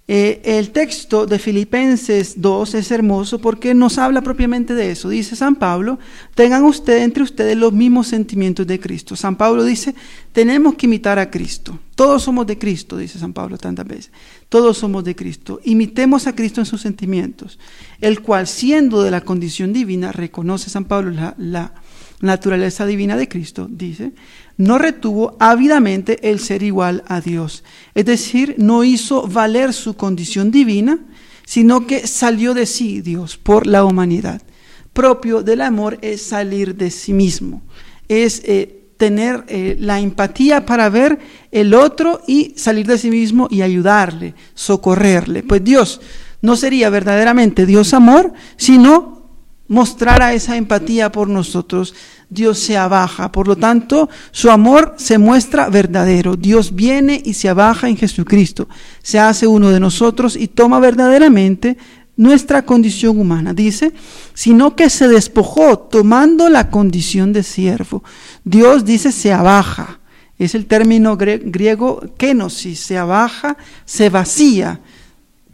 Eh, 0.06 0.42
el 0.44 0.70
texto 0.70 1.24
de 1.24 1.38
Filipenses 1.38 2.34
2 2.42 2.74
es 2.74 2.90
hermoso 2.90 3.38
porque 3.38 3.72
nos 3.72 3.96
habla 3.96 4.20
propiamente 4.20 4.74
de 4.74 4.90
eso. 4.90 5.08
Dice 5.08 5.34
San 5.34 5.56
Pablo, 5.56 5.98
tengan 6.34 6.64
ustedes 6.64 7.02
entre 7.02 7.22
ustedes 7.22 7.56
los 7.56 7.72
mismos 7.72 8.08
sentimientos 8.08 8.66
de 8.66 8.78
Cristo. 8.78 9.16
San 9.16 9.36
Pablo 9.36 9.64
dice, 9.64 9.94
tenemos 10.32 10.74
que 10.74 10.84
imitar 10.84 11.18
a 11.18 11.30
Cristo. 11.30 11.78
Todos 11.94 12.22
somos 12.22 12.46
de 12.46 12.58
Cristo, 12.58 12.98
dice 12.98 13.18
San 13.18 13.32
Pablo 13.32 13.56
tantas 13.56 13.86
veces. 13.86 14.12
Todos 14.50 14.76
somos 14.76 15.04
de 15.04 15.16
Cristo. 15.16 15.60
Imitemos 15.64 16.26
a 16.26 16.34
Cristo 16.34 16.60
en 16.60 16.66
sus 16.66 16.82
sentimientos, 16.82 17.58
el 18.02 18.20
cual 18.20 18.46
siendo 18.46 19.02
de 19.02 19.10
la 19.10 19.22
condición 19.22 19.72
divina, 19.72 20.12
reconoce 20.12 20.68
San 20.68 20.84
Pablo 20.84 21.12
la, 21.12 21.34
la 21.38 21.72
naturaleza 22.20 22.86
divina 22.86 23.16
de 23.16 23.28
Cristo, 23.28 23.68
dice, 23.70 24.12
no 24.56 24.78
retuvo 24.78 25.36
ávidamente 25.40 26.30
el 26.30 26.40
ser 26.40 26.62
igual 26.62 27.02
a 27.06 27.20
Dios. 27.20 27.64
Es 27.94 28.04
decir, 28.04 28.54
no 28.58 28.84
hizo 28.84 29.26
valer 29.26 29.72
su 29.72 29.94
condición 29.96 30.50
divina, 30.50 30.98
sino 31.44 31.86
que 31.86 32.06
salió 32.06 32.54
de 32.54 32.66
sí 32.66 33.00
Dios 33.00 33.36
por 33.36 33.66
la 33.66 33.84
humanidad. 33.84 34.42
Propio 34.92 35.42
del 35.42 35.60
amor 35.60 35.98
es 36.02 36.22
salir 36.22 36.76
de 36.76 36.90
sí 36.90 37.12
mismo, 37.12 37.62
es 38.08 38.42
eh, 38.44 38.84
tener 38.96 39.44
eh, 39.48 39.76
la 39.80 39.98
empatía 39.98 40.64
para 40.64 40.88
ver 40.88 41.18
el 41.50 41.74
otro 41.74 42.22
y 42.26 42.54
salir 42.56 42.86
de 42.86 42.98
sí 42.98 43.10
mismo 43.10 43.48
y 43.50 43.62
ayudarle, 43.62 44.34
socorrerle. 44.54 45.42
Pues 45.42 45.64
Dios 45.64 46.00
no 46.42 46.56
sería 46.56 46.90
verdaderamente 46.90 47.66
Dios 47.66 47.92
amor, 47.92 48.32
sino 48.56 49.13
mostrara 49.68 50.34
esa 50.34 50.56
empatía 50.56 51.10
por 51.10 51.28
nosotros, 51.28 51.94
Dios 52.28 52.58
se 52.58 52.76
abaja. 52.76 53.32
Por 53.32 53.48
lo 53.48 53.56
tanto, 53.56 54.08
su 54.30 54.50
amor 54.50 54.94
se 54.98 55.18
muestra 55.18 55.68
verdadero. 55.68 56.36
Dios 56.36 56.74
viene 56.74 57.20
y 57.24 57.34
se 57.34 57.48
abaja 57.48 57.88
en 57.88 57.96
Jesucristo. 57.96 58.68
Se 59.02 59.18
hace 59.18 59.46
uno 59.46 59.70
de 59.70 59.80
nosotros 59.80 60.36
y 60.36 60.48
toma 60.48 60.80
verdaderamente 60.80 61.76
nuestra 62.16 62.64
condición 62.64 63.18
humana. 63.18 63.54
Dice, 63.54 63.92
sino 64.34 64.76
que 64.76 64.90
se 64.90 65.08
despojó 65.08 65.78
tomando 65.78 66.48
la 66.48 66.70
condición 66.70 67.32
de 67.32 67.42
siervo. 67.42 68.02
Dios 68.44 68.84
dice 68.84 69.12
se 69.12 69.32
abaja. 69.32 70.00
Es 70.38 70.54
el 70.54 70.66
término 70.66 71.16
griego 71.16 72.02
kenosis. 72.16 72.80
Se 72.80 72.98
abaja, 72.98 73.56
se 73.84 74.10
vacía 74.10 74.80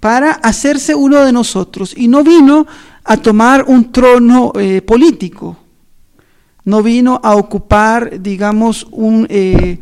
para 0.00 0.32
hacerse 0.32 0.94
uno 0.94 1.24
de 1.24 1.32
nosotros. 1.32 1.94
Y 1.96 2.08
no 2.08 2.24
vino 2.24 2.66
a 3.10 3.16
tomar 3.16 3.64
un 3.66 3.90
trono 3.90 4.52
eh, 4.54 4.82
político. 4.82 5.56
No 6.64 6.80
vino 6.80 7.20
a 7.24 7.34
ocupar, 7.34 8.22
digamos, 8.22 8.86
un... 8.92 9.26
Eh, 9.28 9.78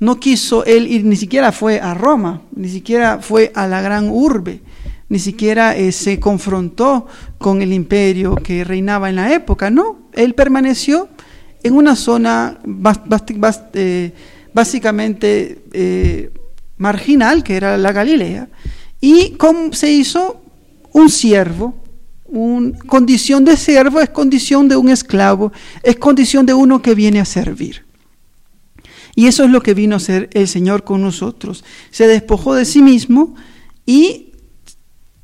no 0.00 0.20
quiso 0.20 0.66
él 0.66 0.86
ir, 0.86 1.02
ni 1.02 1.16
siquiera 1.16 1.50
fue 1.50 1.80
a 1.80 1.94
Roma, 1.94 2.42
ni 2.54 2.68
siquiera 2.68 3.20
fue 3.22 3.50
a 3.54 3.66
la 3.66 3.80
gran 3.80 4.10
urbe, 4.10 4.60
ni 5.08 5.18
siquiera 5.18 5.74
eh, 5.78 5.92
se 5.92 6.20
confrontó 6.20 7.06
con 7.38 7.62
el 7.62 7.72
imperio 7.72 8.34
que 8.34 8.64
reinaba 8.64 9.08
en 9.08 9.16
la 9.16 9.32
época, 9.32 9.70
no, 9.70 10.10
él 10.12 10.34
permaneció 10.34 11.08
en 11.62 11.72
una 11.72 11.96
zona 11.96 12.58
eh, 13.72 14.12
básicamente 14.52 16.30
marginal, 16.76 17.42
que 17.42 17.56
era 17.56 17.78
la 17.78 17.92
Galilea, 17.92 18.46
y 19.00 19.38
se 19.72 19.90
hizo 19.90 20.42
un 20.92 21.08
siervo, 21.08 21.87
un, 22.28 22.72
condición 22.72 23.44
de 23.44 23.56
siervo 23.56 24.00
es 24.00 24.10
condición 24.10 24.68
de 24.68 24.76
un 24.76 24.88
esclavo, 24.88 25.52
es 25.82 25.96
condición 25.96 26.46
de 26.46 26.54
uno 26.54 26.82
que 26.82 26.94
viene 26.94 27.20
a 27.20 27.24
servir. 27.24 27.84
Y 29.14 29.26
eso 29.26 29.44
es 29.44 29.50
lo 29.50 29.60
que 29.60 29.74
vino 29.74 29.94
a 29.94 29.96
hacer 29.96 30.30
el 30.32 30.46
Señor 30.46 30.84
con 30.84 31.02
nosotros. 31.02 31.64
Se 31.90 32.06
despojó 32.06 32.54
de 32.54 32.64
sí 32.64 32.82
mismo 32.82 33.34
y 33.84 34.32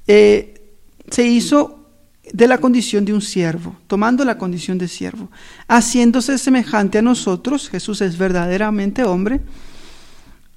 eh, 0.08 0.74
se 1.10 1.26
hizo 1.26 1.84
de 2.32 2.48
la 2.48 2.58
condición 2.58 3.04
de 3.04 3.12
un 3.12 3.20
siervo, 3.20 3.76
tomando 3.86 4.24
la 4.24 4.38
condición 4.38 4.78
de 4.78 4.88
siervo, 4.88 5.30
haciéndose 5.68 6.38
semejante 6.38 6.98
a 6.98 7.02
nosotros, 7.02 7.68
Jesús 7.68 8.00
es 8.00 8.18
verdaderamente 8.18 9.04
hombre, 9.04 9.42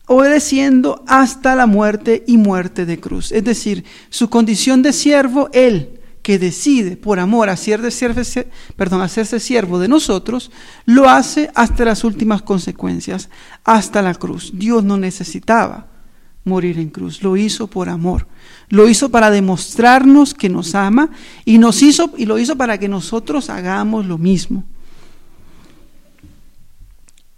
obedeciendo 0.07 1.03
hasta 1.05 1.55
la 1.55 1.67
muerte 1.67 2.23
y 2.25 2.37
muerte 2.37 2.85
de 2.85 2.99
cruz. 2.99 3.31
Es 3.31 3.43
decir, 3.43 3.83
su 4.09 4.29
condición 4.29 4.81
de 4.81 4.93
siervo, 4.93 5.49
Él 5.51 5.96
que 6.27 6.37
decide 6.37 6.97
por 6.97 7.21
amor 7.21 7.47
hacerse, 7.47 7.89
siervo 9.39 9.79
de 9.79 9.87
nosotros, 9.87 10.51
lo 10.83 11.09
hace 11.09 11.49
hasta 11.55 11.85
las 11.85 12.03
últimas 12.03 12.41
consecuencias, 12.41 13.29
hasta 13.63 14.01
la 14.01 14.13
cruz. 14.13 14.51
Dios 14.53 14.83
no 14.83 14.97
necesitaba 14.97 15.87
morir 16.43 16.79
en 16.79 16.89
cruz, 16.89 17.23
lo 17.23 17.37
hizo 17.37 17.67
por 17.67 17.87
amor. 17.87 18.27
Lo 18.67 18.89
hizo 18.89 19.07
para 19.07 19.31
demostrarnos 19.31 20.33
que 20.33 20.49
nos 20.49 20.75
ama 20.75 21.11
y 21.45 21.59
nos 21.59 21.81
hizo 21.81 22.13
y 22.17 22.25
lo 22.25 22.37
hizo 22.37 22.57
para 22.57 22.77
que 22.77 22.89
nosotros 22.89 23.49
hagamos 23.49 24.05
lo 24.05 24.17
mismo. 24.17 24.65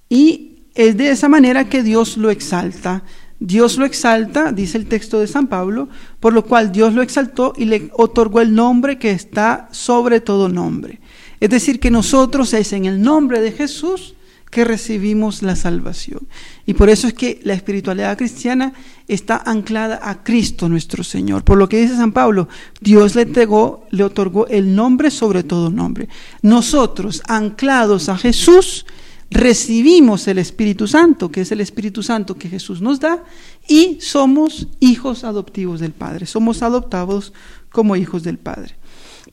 Y 0.10 0.64
es 0.74 0.98
de 0.98 1.12
esa 1.12 1.30
manera 1.30 1.70
que 1.70 1.84
Dios 1.84 2.18
lo 2.18 2.32
exalta 2.32 3.04
Dios 3.40 3.78
lo 3.78 3.86
exalta, 3.86 4.52
dice 4.52 4.78
el 4.78 4.88
texto 4.88 5.20
de 5.20 5.28
San 5.28 5.48
Pablo, 5.48 5.88
por 6.20 6.34
lo 6.34 6.44
cual 6.44 6.72
Dios 6.72 6.94
lo 6.94 7.02
exaltó 7.02 7.54
y 7.56 7.66
le 7.66 7.90
otorgó 7.94 8.42
el 8.42 8.54
nombre 8.54 8.98
que 8.98 9.12
está 9.12 9.70
sobre 9.72 10.20
todo 10.20 10.50
nombre. 10.50 11.00
Es 11.40 11.50
decir, 11.50 11.80
que 11.80 11.90
nosotros 11.90 12.54
es 12.54 12.74
en 12.74 12.86
el 12.86 13.02
nombre 13.02 13.40
de 13.40 13.54
Jesús 13.54 14.16
que 14.50 14.66
recibimos 14.66 15.44
la 15.44 15.56
salvación. 15.56 16.28
Y 16.66 16.74
por 16.74 16.90
eso 16.90 17.08
es 17.08 17.14
que 17.14 17.40
la 17.44 17.54
espiritualidad 17.54 18.18
cristiana 18.18 18.74
está 19.08 19.42
anclada 19.46 20.00
a 20.02 20.24
Cristo 20.24 20.68
nuestro 20.68 21.04
Señor. 21.04 21.44
Por 21.44 21.58
lo 21.58 21.70
que 21.70 21.80
dice 21.80 21.96
San 21.96 22.12
Pablo, 22.12 22.50
Dios 22.82 23.16
le 23.16 23.24
entregó, 23.24 23.86
le 23.92 24.04
otorgó 24.04 24.48
el 24.48 24.76
nombre 24.76 25.12
sobre 25.12 25.44
todo 25.44 25.70
nombre. 25.70 26.10
Nosotros, 26.42 27.22
anclados 27.28 28.10
a 28.10 28.18
Jesús, 28.18 28.86
recibimos 29.32 30.28
el 30.28 30.40
Espíritu 30.40 30.88
Santo, 30.88 31.32
que 31.32 31.42
es 31.42 31.52
el 31.52 31.62
Espíritu 31.62 32.04
Santo 32.04 32.36
que 32.36 32.50
Jesús 32.50 32.82
nos 32.82 33.00
da, 33.00 33.24
y 33.68 33.98
somos 34.02 34.68
hijos 34.80 35.24
adoptivos 35.24 35.80
del 35.80 35.92
Padre, 35.92 36.26
somos 36.26 36.64
adoptados 36.64 37.34
como 37.72 37.96
hijos 37.96 38.24
del 38.24 38.38
Padre. 38.38 38.76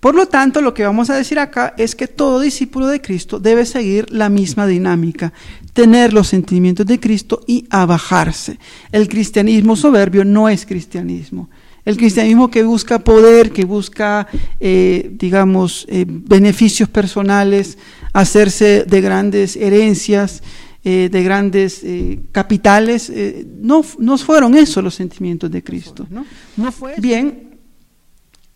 Por 0.01 0.15
lo 0.15 0.27
tanto, 0.27 0.61
lo 0.61 0.75
que 0.75 0.85
vamos 0.85 1.09
a 1.09 1.17
decir 1.17 1.39
acá 1.39 1.75
es 1.79 1.95
que 1.95 2.07
todo 2.07 2.41
discípulo 2.41 2.87
de 2.87 3.01
Cristo 3.01 3.41
debe 3.41 3.65
seguir 3.65 4.11
la 4.11 4.29
misma 4.29 4.67
dinámica, 4.67 5.33
tener 5.73 6.13
los 6.13 6.29
sentimientos 6.29 6.87
de 6.87 7.01
Cristo 7.01 7.41
y 7.47 7.67
abajarse. 7.71 8.59
El 8.93 9.09
cristianismo 9.09 9.75
soberbio 9.75 10.25
no 10.25 10.51
es 10.51 10.67
cristianismo. 10.67 11.49
El 11.87 11.97
cristianismo 11.97 12.51
que 12.51 12.65
busca 12.65 12.99
poder, 12.99 13.53
que 13.53 13.65
busca, 13.65 14.27
eh, 14.59 15.09
digamos, 15.13 15.87
eh, 15.89 16.05
beneficios 16.07 16.89
personales, 16.89 17.79
hacerse 18.13 18.83
de 18.83 19.01
grandes 19.01 19.55
herencias, 19.55 20.43
eh, 20.83 21.09
de 21.11 21.23
grandes 21.23 21.85
capitales, 22.33 23.13
no, 23.61 23.85
no 24.01 24.19
fueron 24.19 24.57
esos 24.57 24.83
los 24.83 24.97
sentimientos 24.97 25.49
de 25.49 25.63
Cristo. 25.63 26.07
¿no? 26.11 26.27
no 26.57 26.73
fue 26.73 26.95
Bien, 26.99 27.57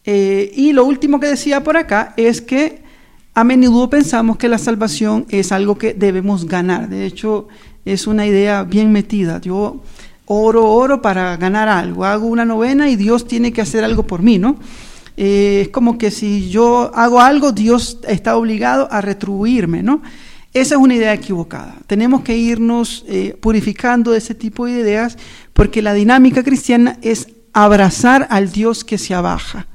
y 0.04 0.72
lo 0.72 0.84
último 0.84 1.20
que 1.20 1.28
decía 1.28 1.62
por 1.62 1.76
acá 1.76 2.14
es 2.16 2.40
que 2.40 2.82
a 3.34 3.44
menudo 3.44 3.88
pensamos 3.88 4.38
que 4.38 4.48
la 4.48 4.58
salvación 4.58 5.26
es 5.28 5.52
algo 5.52 5.78
que 5.78 5.94
debemos 5.94 6.46
ganar. 6.46 6.88
De 6.88 7.06
hecho, 7.06 7.46
es 7.84 8.08
una 8.08 8.26
idea 8.26 8.64
bien 8.64 8.90
metida. 8.90 9.40
Yo 9.40 9.82
oro, 10.32 10.70
oro 10.70 11.02
para 11.02 11.36
ganar 11.36 11.68
algo, 11.68 12.04
hago 12.04 12.28
una 12.28 12.44
novena 12.44 12.88
y 12.88 12.94
Dios 12.94 13.26
tiene 13.26 13.52
que 13.52 13.62
hacer 13.62 13.82
algo 13.82 14.04
por 14.04 14.22
mí, 14.22 14.38
¿no? 14.38 14.56
Eh, 15.16 15.62
es 15.62 15.68
como 15.70 15.98
que 15.98 16.12
si 16.12 16.48
yo 16.48 16.92
hago 16.94 17.20
algo, 17.20 17.50
Dios 17.50 17.98
está 18.06 18.36
obligado 18.36 18.86
a 18.92 19.00
retribuirme, 19.00 19.82
¿no? 19.82 20.02
Esa 20.54 20.76
es 20.76 20.80
una 20.80 20.94
idea 20.94 21.12
equivocada. 21.12 21.74
Tenemos 21.88 22.22
que 22.22 22.36
irnos 22.36 23.04
eh, 23.08 23.36
purificando 23.40 24.12
de 24.12 24.18
ese 24.18 24.36
tipo 24.36 24.66
de 24.66 24.78
ideas 24.78 25.18
porque 25.52 25.82
la 25.82 25.94
dinámica 25.94 26.44
cristiana 26.44 26.96
es 27.02 27.26
abrazar 27.52 28.28
al 28.30 28.52
Dios 28.52 28.84
que 28.84 28.98
se 28.98 29.14
abaja. 29.14 29.66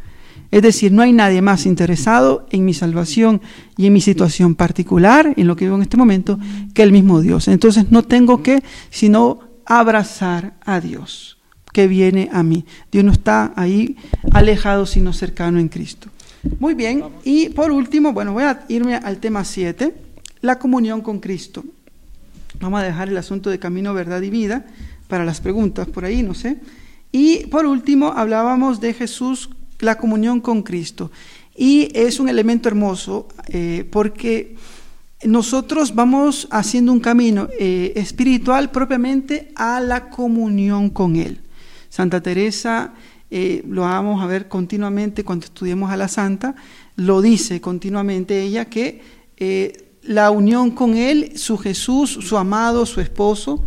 Es 0.51 0.61
decir, 0.61 0.93
no 0.93 1.01
hay 1.01 1.11
nadie 1.11 1.41
más 1.41 1.65
interesado 1.65 2.47
en 2.49 2.63
mi 2.63 2.73
salvación 2.73 3.41
y 3.75 3.87
en 3.87 3.93
mi 3.93 3.99
situación 3.99 4.55
particular, 4.55 5.33
en 5.35 5.47
lo 5.47 5.57
que 5.57 5.65
vivo 5.65 5.75
en 5.75 5.81
este 5.81 5.97
momento, 5.97 6.39
que 6.73 6.81
el 6.81 6.93
mismo 6.93 7.19
Dios. 7.19 7.49
Entonces 7.49 7.91
no 7.91 8.03
tengo 8.03 8.41
que, 8.41 8.63
sino 8.89 9.39
abrazar 9.65 10.53
a 10.65 10.79
Dios 10.79 11.37
que 11.73 11.87
viene 11.87 12.29
a 12.31 12.41
mí. 12.43 12.65
Dios 12.91 13.03
no 13.03 13.11
está 13.11 13.51
ahí 13.55 13.97
alejado, 14.31 14.85
sino 14.85 15.11
cercano 15.11 15.59
en 15.59 15.67
Cristo. 15.67 16.09
Muy 16.59 16.73
bien, 16.73 17.03
y 17.23 17.49
por 17.49 17.71
último, 17.71 18.13
bueno, 18.13 18.31
voy 18.31 18.43
a 18.43 18.63
irme 18.69 18.95
al 18.95 19.17
tema 19.17 19.43
7, 19.43 19.93
la 20.41 20.59
comunión 20.59 21.01
con 21.01 21.19
Cristo. 21.19 21.65
Vamos 22.59 22.79
a 22.79 22.83
dejar 22.83 23.09
el 23.09 23.17
asunto 23.17 23.49
de 23.49 23.59
camino, 23.59 23.93
verdad 23.93 24.21
y 24.21 24.29
vida 24.29 24.65
para 25.07 25.25
las 25.25 25.41
preguntas 25.41 25.87
por 25.87 26.05
ahí, 26.05 26.23
no 26.23 26.33
sé. 26.33 26.57
Y 27.11 27.47
por 27.47 27.65
último, 27.65 28.13
hablábamos 28.15 28.79
de 28.79 28.93
Jesús, 28.93 29.49
la 29.79 29.97
comunión 29.97 30.39
con 30.39 30.63
Cristo. 30.63 31.11
Y 31.55 31.89
es 31.93 32.19
un 32.19 32.29
elemento 32.29 32.69
hermoso 32.69 33.27
eh, 33.47 33.87
porque 33.89 34.55
nosotros 35.27 35.95
vamos 35.95 36.47
haciendo 36.51 36.91
un 36.91 36.99
camino 36.99 37.47
eh, 37.59 37.93
espiritual 37.95 38.71
propiamente 38.71 39.51
a 39.55 39.79
la 39.79 40.09
comunión 40.09 40.89
con 40.89 41.15
Él. 41.15 41.39
Santa 41.89 42.21
Teresa 42.21 42.93
eh, 43.31 43.63
lo 43.67 43.81
vamos 43.81 44.23
a 44.23 44.27
ver 44.27 44.47
continuamente 44.47 45.23
cuando 45.23 45.45
estudiemos 45.45 45.91
a 45.91 45.97
la 45.97 46.07
Santa, 46.07 46.55
lo 46.95 47.21
dice 47.21 47.61
continuamente 47.61 48.43
ella 48.43 48.65
que 48.65 49.01
eh, 49.37 49.89
la 50.03 50.29
unión 50.31 50.71
con 50.71 50.95
Él, 50.95 51.37
su 51.37 51.57
Jesús, 51.57 52.19
su 52.21 52.37
amado, 52.37 52.85
su 52.85 53.01
esposo, 53.01 53.65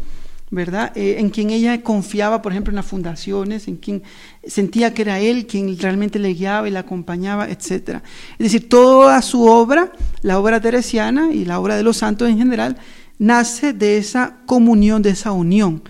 ¿verdad? 0.51 0.93
Eh, 0.97 1.17
en 1.19 1.31
quien 1.31 1.51
ella 1.51 1.83
confiaba, 1.83 2.43
por 2.43 2.53
ejemplo, 2.53 2.71
en 2.71 2.77
las 2.77 2.87
fundaciones, 2.87 3.69
en 3.69 3.77
quien 3.77 4.03
sentía 4.47 4.95
que 4.95 5.03
era 5.03 5.21
Él 5.21 5.47
quien 5.47 5.79
realmente 5.79 6.19
le 6.19 6.35
guiaba 6.35 6.69
y 6.69 6.71
la 6.71 6.81
acompañaba, 6.81 7.49
etc. 7.49 8.01
Es 8.39 8.39
decir, 8.39 8.69
toda 8.69 9.21
su 9.23 9.45
obra, 9.45 9.93
la 10.23 10.39
obra 10.39 10.61
teresiana 10.61 11.33
y 11.33 11.45
la 11.45 11.61
obra 11.61 11.77
de 11.77 11.83
los 11.83 11.99
santos 11.99 12.29
en 12.29 12.39
general, 12.39 12.79
nace 13.19 13.73
de 13.73 13.99
esa 13.99 14.39
comunión, 14.47 15.03
de 15.03 15.11
esa 15.11 15.33
unión. 15.33 15.83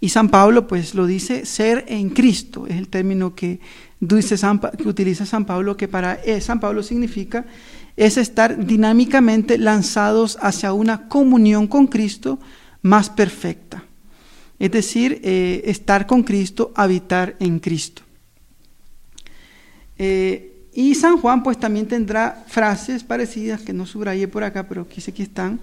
Y 0.00 0.08
San 0.08 0.28
Pablo, 0.28 0.66
pues 0.66 0.94
lo 0.94 1.06
dice, 1.06 1.46
ser 1.46 1.84
en 1.88 2.10
Cristo, 2.10 2.66
es 2.66 2.76
el 2.76 2.88
término 2.88 3.34
que, 3.34 3.60
dice 4.00 4.36
San, 4.36 4.58
que 4.58 4.88
utiliza 4.88 5.24
San 5.24 5.44
Pablo, 5.44 5.76
que 5.76 5.86
para 5.86 6.14
eh, 6.14 6.40
San 6.40 6.58
Pablo 6.58 6.82
significa 6.82 7.44
es 7.96 8.16
estar 8.16 8.64
dinámicamente 8.64 9.58
lanzados 9.58 10.38
hacia 10.40 10.72
una 10.72 11.08
comunión 11.08 11.66
con 11.66 11.86
Cristo 11.86 12.38
más 12.80 13.10
perfecta. 13.10 13.84
Es 14.62 14.70
decir, 14.70 15.20
eh, 15.24 15.60
estar 15.64 16.06
con 16.06 16.22
Cristo, 16.22 16.70
habitar 16.76 17.34
en 17.40 17.58
Cristo. 17.58 18.02
Eh, 19.98 20.68
y 20.72 20.94
San 20.94 21.16
Juan 21.16 21.42
pues 21.42 21.58
también 21.58 21.88
tendrá 21.88 22.44
frases 22.46 23.02
parecidas 23.02 23.62
que 23.62 23.72
no 23.72 23.86
subrayé 23.86 24.28
por 24.28 24.44
acá, 24.44 24.68
pero 24.68 24.86
quise 24.86 25.10
que 25.10 25.24
están. 25.24 25.58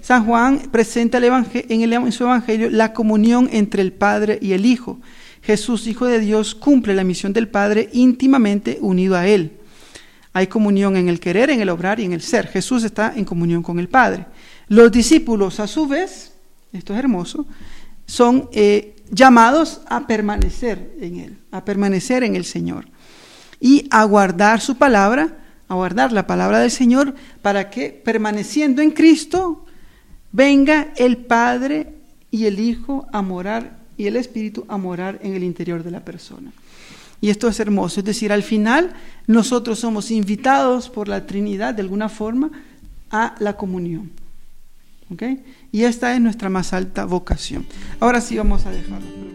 San 0.00 0.24
Juan 0.24 0.68
presenta 0.70 1.18
el 1.18 1.24
en, 1.24 1.80
el, 1.80 1.92
en 1.94 2.12
su 2.12 2.22
evangelio 2.22 2.70
la 2.70 2.92
comunión 2.92 3.48
entre 3.50 3.82
el 3.82 3.92
Padre 3.92 4.38
y 4.40 4.52
el 4.52 4.66
Hijo. 4.66 5.00
Jesús, 5.42 5.88
Hijo 5.88 6.06
de 6.06 6.20
Dios, 6.20 6.54
cumple 6.54 6.94
la 6.94 7.02
misión 7.02 7.32
del 7.32 7.48
Padre 7.48 7.88
íntimamente 7.92 8.78
unido 8.80 9.16
a 9.16 9.26
Él. 9.26 9.50
Hay 10.32 10.46
comunión 10.46 10.96
en 10.96 11.08
el 11.08 11.18
querer, 11.18 11.50
en 11.50 11.60
el 11.60 11.70
obrar 11.70 11.98
y 11.98 12.04
en 12.04 12.12
el 12.12 12.20
ser. 12.20 12.46
Jesús 12.46 12.84
está 12.84 13.14
en 13.16 13.24
comunión 13.24 13.64
con 13.64 13.80
el 13.80 13.88
Padre. 13.88 14.26
Los 14.68 14.92
discípulos, 14.92 15.58
a 15.58 15.66
su 15.66 15.88
vez, 15.88 16.34
esto 16.72 16.92
es 16.92 17.00
hermoso, 17.00 17.48
son 18.06 18.48
eh, 18.52 18.96
llamados 19.10 19.80
a 19.88 20.06
permanecer 20.06 20.92
en 21.00 21.16
Él, 21.16 21.38
a 21.50 21.64
permanecer 21.64 22.22
en 22.24 22.36
el 22.36 22.44
Señor 22.44 22.86
y 23.60 23.86
a 23.90 24.04
guardar 24.04 24.60
su 24.60 24.76
palabra, 24.76 25.38
a 25.68 25.74
guardar 25.74 26.12
la 26.12 26.26
palabra 26.26 26.58
del 26.58 26.70
Señor 26.70 27.14
para 27.42 27.70
que 27.70 27.90
permaneciendo 27.90 28.82
en 28.82 28.90
Cristo 28.90 29.64
venga 30.32 30.92
el 30.96 31.18
Padre 31.18 31.94
y 32.30 32.46
el 32.46 32.60
Hijo 32.60 33.06
a 33.12 33.22
morar 33.22 33.78
y 33.96 34.06
el 34.06 34.16
Espíritu 34.16 34.64
a 34.68 34.76
morar 34.76 35.20
en 35.22 35.34
el 35.34 35.44
interior 35.44 35.82
de 35.82 35.90
la 35.90 36.00
persona. 36.00 36.52
Y 37.20 37.30
esto 37.30 37.48
es 37.48 37.58
hermoso, 37.60 38.00
es 38.00 38.06
decir, 38.06 38.32
al 38.32 38.42
final 38.42 38.92
nosotros 39.26 39.78
somos 39.78 40.10
invitados 40.10 40.90
por 40.90 41.08
la 41.08 41.26
Trinidad 41.26 41.72
de 41.72 41.82
alguna 41.82 42.08
forma 42.08 42.50
a 43.10 43.34
la 43.38 43.56
comunión. 43.56 44.10
Y 45.72 45.84
esta 45.84 46.14
es 46.14 46.20
nuestra 46.20 46.48
más 46.48 46.72
alta 46.72 47.04
vocación. 47.04 47.66
Ahora 48.00 48.20
sí 48.20 48.36
vamos 48.36 48.66
a 48.66 48.70
dejarlo. 48.70 49.33